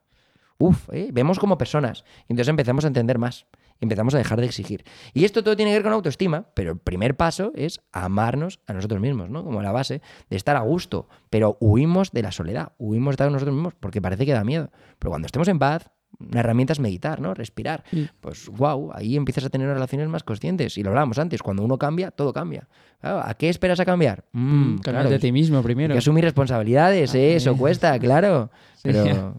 Uf, 0.58 0.88
¿eh? 0.94 1.10
vemos 1.12 1.40
como 1.40 1.58
personas. 1.58 2.06
Y 2.30 2.34
entonces 2.34 2.48
empezamos 2.48 2.86
a 2.86 2.88
entender 2.88 3.18
más. 3.18 3.48
Y 3.82 3.86
empezamos 3.86 4.16
a 4.16 4.18
dejar 4.18 4.40
de 4.40 4.46
exigir. 4.46 4.86
Y 5.14 5.26
esto 5.26 5.44
todo 5.44 5.58
tiene 5.58 5.72
que 5.72 5.76
ver 5.76 5.84
con 5.84 5.92
autoestima, 5.92 6.48
pero 6.54 6.72
el 6.72 6.78
primer 6.78 7.18
paso 7.18 7.52
es 7.54 7.82
amarnos 7.92 8.62
a 8.66 8.72
nosotros 8.72 9.02
mismos, 9.02 9.30
¿no? 9.30 9.44
Como 9.44 9.62
la 9.62 9.74
base 9.74 10.02
de 10.30 10.38
estar 10.38 10.56
a 10.56 10.62
gusto. 10.62 11.10
Pero 11.30 11.58
huimos 11.60 12.12
de 12.12 12.22
la 12.22 12.32
soledad, 12.32 12.72
huimos 12.78 13.12
de 13.12 13.16
estar 13.16 13.28
con 13.28 13.34
nosotros 13.34 13.56
mismos 13.56 13.74
porque 13.78 14.02
parece 14.02 14.26
que 14.26 14.32
da 14.32 14.46
miedo. 14.46 14.72
Pero 15.00 15.12
cuando 15.12 15.26
estemos 15.26 15.50
en 15.50 15.60
paz, 15.60 15.92
una 16.20 16.40
herramienta 16.42 16.74
es 16.74 16.80
meditar, 16.80 17.22
¿no? 17.22 17.34
Respirar. 17.34 17.84
Sí. 17.92 18.08
Pues 18.20 18.48
wow, 18.50 18.92
ahí 18.94 19.16
empiezas 19.16 19.46
a 19.46 19.50
tener 19.50 19.68
relaciones 19.68 20.08
más 20.10 20.24
conscientes. 20.24 20.78
Y 20.78 20.84
lo 20.84 20.90
hablábamos 20.90 21.18
antes, 21.20 21.42
cuando 21.42 21.64
uno 21.64 21.78
cambia, 21.78 22.12
todo 22.12 22.34
cambia. 22.34 22.68
Claro, 23.00 23.22
¿A 23.24 23.34
qué 23.36 23.50
esperas 23.50 23.80
a 23.80 23.86
cambiar? 23.86 24.26
Mm, 24.34 24.74
Mm, 24.74 24.78
claro, 24.80 25.16
a 25.16 25.20
ti 25.20 25.32
mismo 25.32 25.58
hay 25.58 25.64
primero. 25.64 25.94
que 25.94 26.00
asumir 26.00 26.24
responsabilidades, 26.26 27.16
¿eh? 27.16 27.36
eso 27.36 27.52
Ah, 27.52 27.58
cuesta, 27.58 28.00
claro. 28.00 28.52
Sí. 28.76 28.82
Pero 28.84 29.38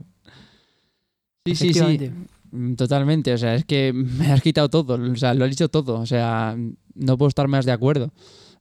Sí, 1.47 1.55
sí, 1.55 1.73
sí. 1.75 2.11
Mm, 2.53 2.75
Totalmente. 2.75 3.33
O 3.33 3.39
sea, 3.39 3.55
es 3.55 3.65
que 3.65 3.93
me 3.95 4.33
has 4.33 4.43
quitado 4.43 4.69
todo. 4.69 4.95
O 4.95 5.17
sea, 5.17 5.35
lo 5.35 5.45
has 5.45 5.51
dicho 5.51 5.69
todo. 5.69 5.99
O 6.01 6.07
sea, 6.07 6.57
no 6.95 7.19
puedo 7.19 7.29
estar 7.29 7.49
más 7.49 7.65
de 7.67 7.73
acuerdo. 7.73 8.13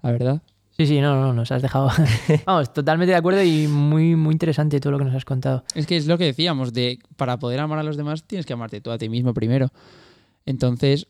La 0.01 0.11
verdad. 0.11 0.41
Sí, 0.79 0.87
sí, 0.87 1.01
no, 1.01 1.19
no, 1.19 1.33
nos 1.33 1.51
has 1.51 1.61
dejado. 1.61 1.91
Vamos, 2.45 2.71
totalmente 2.71 3.11
de 3.11 3.17
acuerdo 3.17 3.43
y 3.43 3.67
muy, 3.67 4.15
muy 4.15 4.31
interesante 4.31 4.79
todo 4.79 4.91
lo 4.93 4.97
que 4.97 5.03
nos 5.03 5.13
has 5.13 5.25
contado. 5.25 5.65
Es 5.75 5.85
que 5.85 5.97
es 5.97 6.07
lo 6.07 6.17
que 6.17 6.23
decíamos, 6.23 6.71
de 6.71 6.99
para 7.17 7.37
poder 7.37 7.59
amar 7.59 7.79
a 7.79 7.83
los 7.83 7.97
demás 7.97 8.23
tienes 8.23 8.45
que 8.45 8.53
amarte 8.53 8.79
tú 8.79 8.89
a 8.89 8.97
ti 8.97 9.09
mismo 9.09 9.33
primero. 9.33 9.67
Entonces, 10.45 11.07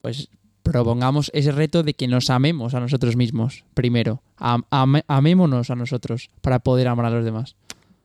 pues 0.00 0.28
propongamos 0.62 1.32
ese 1.34 1.50
reto 1.50 1.82
de 1.82 1.94
que 1.94 2.06
nos 2.06 2.30
amemos 2.30 2.74
a 2.74 2.78
nosotros 2.78 3.16
mismos 3.16 3.64
primero. 3.74 4.22
Am- 4.36 4.62
ame- 4.70 5.02
amémonos 5.08 5.70
a 5.70 5.74
nosotros 5.74 6.30
para 6.40 6.60
poder 6.60 6.86
amar 6.86 7.06
a 7.06 7.10
los 7.10 7.24
demás. 7.24 7.56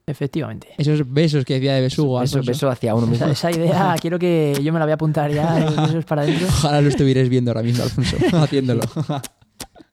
Efectivamente. 0.07 0.69
Esos 0.79 1.13
besos 1.13 1.45
que 1.45 1.53
decía 1.55 1.75
de 1.75 1.81
besugo. 1.81 2.23
eso, 2.23 2.37
Alfonso. 2.39 2.51
eso 2.51 2.69
hacia 2.71 2.95
uno 2.95 3.05
mismo. 3.05 3.27
Esa, 3.27 3.49
esa 3.49 3.51
idea 3.59 3.95
quiero 4.01 4.17
que 4.17 4.59
yo 4.63 4.73
me 4.73 4.79
la 4.79 4.85
voy 4.85 4.91
a 4.93 4.95
apuntar 4.95 5.31
ya, 5.31 5.59
los 5.59 5.75
besos 5.75 6.05
para 6.05 6.23
adentro. 6.23 6.47
Ojalá 6.47 6.81
lo 6.81 6.89
estuvierais 6.89 7.29
viendo 7.29 7.51
ahora 7.51 7.61
mismo, 7.61 7.83
Alfonso, 7.83 8.17
haciéndolo. 8.33 8.81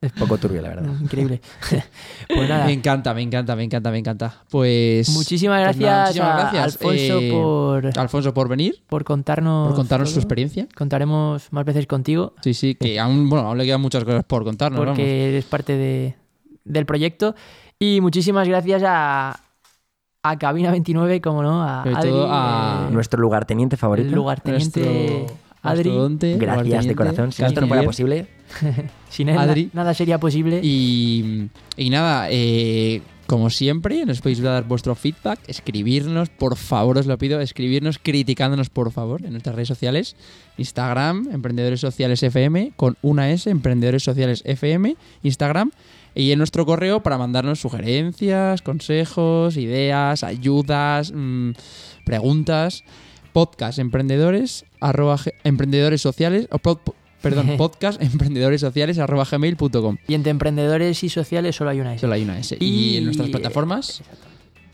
Es 0.03 0.13
poco 0.13 0.37
turbio, 0.37 0.61
la 0.61 0.69
verdad. 0.71 0.93
Increíble. 1.01 1.41
Pues 2.29 2.49
nada, 2.49 2.67
Me 2.67 2.73
encanta, 2.73 3.15
me 3.15 3.23
encanta, 3.23 3.55
me 3.57 3.63
encanta, 3.65 3.91
me 3.91 3.99
encanta. 3.99 4.35
Pues. 4.51 5.09
muchísimas 5.11 5.63
pues 5.65 5.79
gracias, 5.79 5.91
nada, 5.91 6.03
muchísimas 6.07 6.29
a 6.31 6.39
gracias, 6.41 6.65
Alfonso 6.65 7.19
eh, 7.21 7.31
por, 7.31 7.99
Alfonso, 7.99 8.35
por 8.35 8.49
venir, 8.49 8.83
por 8.89 9.05
contarnos. 9.05 9.69
por 9.69 9.77
contarnos 9.77 10.09
su 10.11 10.15
todo. 10.17 10.23
experiencia. 10.23 10.67
Contaremos 10.77 11.53
más 11.53 11.65
veces 11.65 11.87
contigo 11.87 12.35
Sí, 12.43 12.53
sí, 12.55 12.75
que 12.75 12.99
aún, 13.01 13.29
bueno, 13.31 13.49
aún 13.49 13.59
le 13.59 13.65
quedan 13.65 13.81
muchas 13.81 14.05
cosas 14.05 14.25
por 14.25 14.45
contarnos. 14.45 14.79
porque 14.79 15.03
vamos. 15.03 15.09
eres 15.29 15.45
parte 15.45 15.77
de- 15.77 16.17
del 16.65 16.87
proyecto. 16.87 17.35
Y 17.79 18.01
muchísimas 18.01 18.47
gracias 18.49 18.83
a, 18.87 19.39
a 20.23 20.39
Cabina 20.39 20.71
29, 20.71 21.21
como 21.21 21.43
no, 21.43 21.63
a 21.63 21.83
Adri, 21.83 22.09
todo 22.11 22.29
a 22.31 22.87
eh, 22.89 22.93
Nuestro 22.93 23.21
lugarteniente 23.21 23.77
favorito. 23.77 24.09
el 24.09 24.15
lugarteniente 24.15 24.81
nuestro 24.81 25.37
Adri. 25.63 25.89
mastodonte, 25.91 26.37
Gracias 26.39 26.87
de 26.87 26.95
corazón. 26.95 27.33
Si 27.33 27.43
esto 27.45 27.61
no 27.61 27.69
fuera 27.69 27.83
posible, 27.85 28.27
Sin 29.09 29.29
él 29.29 29.37
na- 29.37 29.43
Adri. 29.43 29.71
nada 29.73 29.95
sería 29.95 30.19
posible. 30.19 30.61
Y, 30.63 31.49
y 31.77 31.91
nada, 31.91 32.27
eh, 32.31 33.01
como 33.27 33.49
siempre, 33.49 34.05
nos 34.05 34.21
podéis 34.21 34.43
dar 34.43 34.65
vuestro 34.65 34.95
feedback, 34.95 35.39
escribirnos, 35.47 36.29
por 36.29 36.57
favor, 36.57 36.99
os 36.99 37.07
lo 37.07 37.17
pido, 37.17 37.41
escribirnos 37.41 37.99
criticándonos, 37.99 38.69
por 38.69 38.91
favor, 38.93 39.25
en 39.25 39.31
nuestras 39.33 39.55
redes 39.55 39.69
sociales. 39.69 40.17
Instagram, 40.59 41.29
Emprendedores 41.33 41.81
Sociales 41.81 42.23
FM, 42.23 42.73
con 42.77 42.97
una 43.01 43.31
S, 43.31 43.49
Emprendedores 43.49 44.03
Sociales 44.03 44.43
FM, 44.45 44.97
Instagram. 45.23 45.71
Y 46.15 46.33
en 46.33 46.39
nuestro 46.39 46.67
correo 46.67 47.03
para 47.03 47.17
mandarnos 47.17 47.59
sugerencias, 47.61 48.61
consejos, 48.61 49.57
ideas, 49.57 50.25
ayudas, 50.25 51.11
mm, 51.15 51.53
preguntas. 52.05 52.85
Podcast 53.33 53.79
emprendedores, 53.79 54.65
arroba, 54.81 55.19
emprendedores 55.45 56.01
sociales, 56.03 56.49
o 56.51 56.59
pod- 56.59 56.81
perdón, 57.21 57.55
podcast 57.59 58.01
emprendedores 58.03 58.61
sociales, 58.61 58.99
arroba 58.99 59.25
gmail.com. 59.25 59.97
Y 60.09 60.15
entre 60.15 60.31
emprendedores 60.31 61.03
y 61.05 61.09
sociales 61.09 61.57
solo 61.57 61.71
hay 61.71 61.81
una 61.81 61.95
S. 61.95 62.01
Solo 62.01 62.15
hay 62.15 62.23
una 62.23 62.39
S. 62.39 62.57
Y, 62.61 62.65
Y- 62.65 62.97
en 62.99 63.05
nuestras 63.07 63.29
plataformas, 63.31 64.03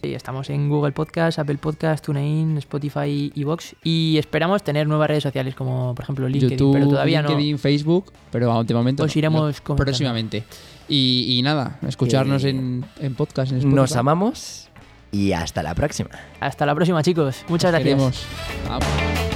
Sí, 0.00 0.14
estamos 0.14 0.48
en 0.48 0.68
Google 0.68 0.92
Podcast, 0.92 1.40
Apple 1.40 1.56
Podcast, 1.58 2.04
TuneIn, 2.04 2.56
Spotify 2.58 3.32
y 3.34 3.42
Vox. 3.42 3.74
Y 3.82 4.16
esperamos 4.16 4.62
tener 4.62 4.86
nuevas 4.86 5.08
redes 5.08 5.24
sociales 5.24 5.56
como, 5.56 5.92
por 5.92 6.04
ejemplo, 6.04 6.28
LinkedIn, 6.28 6.56
YouTube, 6.56 6.72
pero 6.74 6.88
todavía 6.88 7.20
LinkedIn, 7.22 7.58
Facebook, 7.58 8.12
pero 8.30 8.62
de 8.62 8.74
momento 8.74 9.02
Os 9.02 9.16
iremos 9.16 9.60
no, 9.68 9.74
próximamente. 9.74 10.44
Y, 10.88 11.36
y 11.36 11.42
nada, 11.42 11.80
escucharnos 11.84 12.42
Que 12.42 12.50
en, 12.50 12.84
en 13.00 13.14
podcast, 13.16 13.50
en 13.50 13.58
Spotify. 13.58 13.74
nos 13.74 13.96
amamos 13.96 14.67
y 15.10 15.32
hasta 15.32 15.62
la 15.62 15.74
próxima. 15.74 16.10
Hasta 16.40 16.66
la 16.66 16.74
próxima, 16.74 17.02
chicos. 17.02 17.44
Muchas 17.48 17.74
Os 17.74 17.80
gracias. 17.80 19.27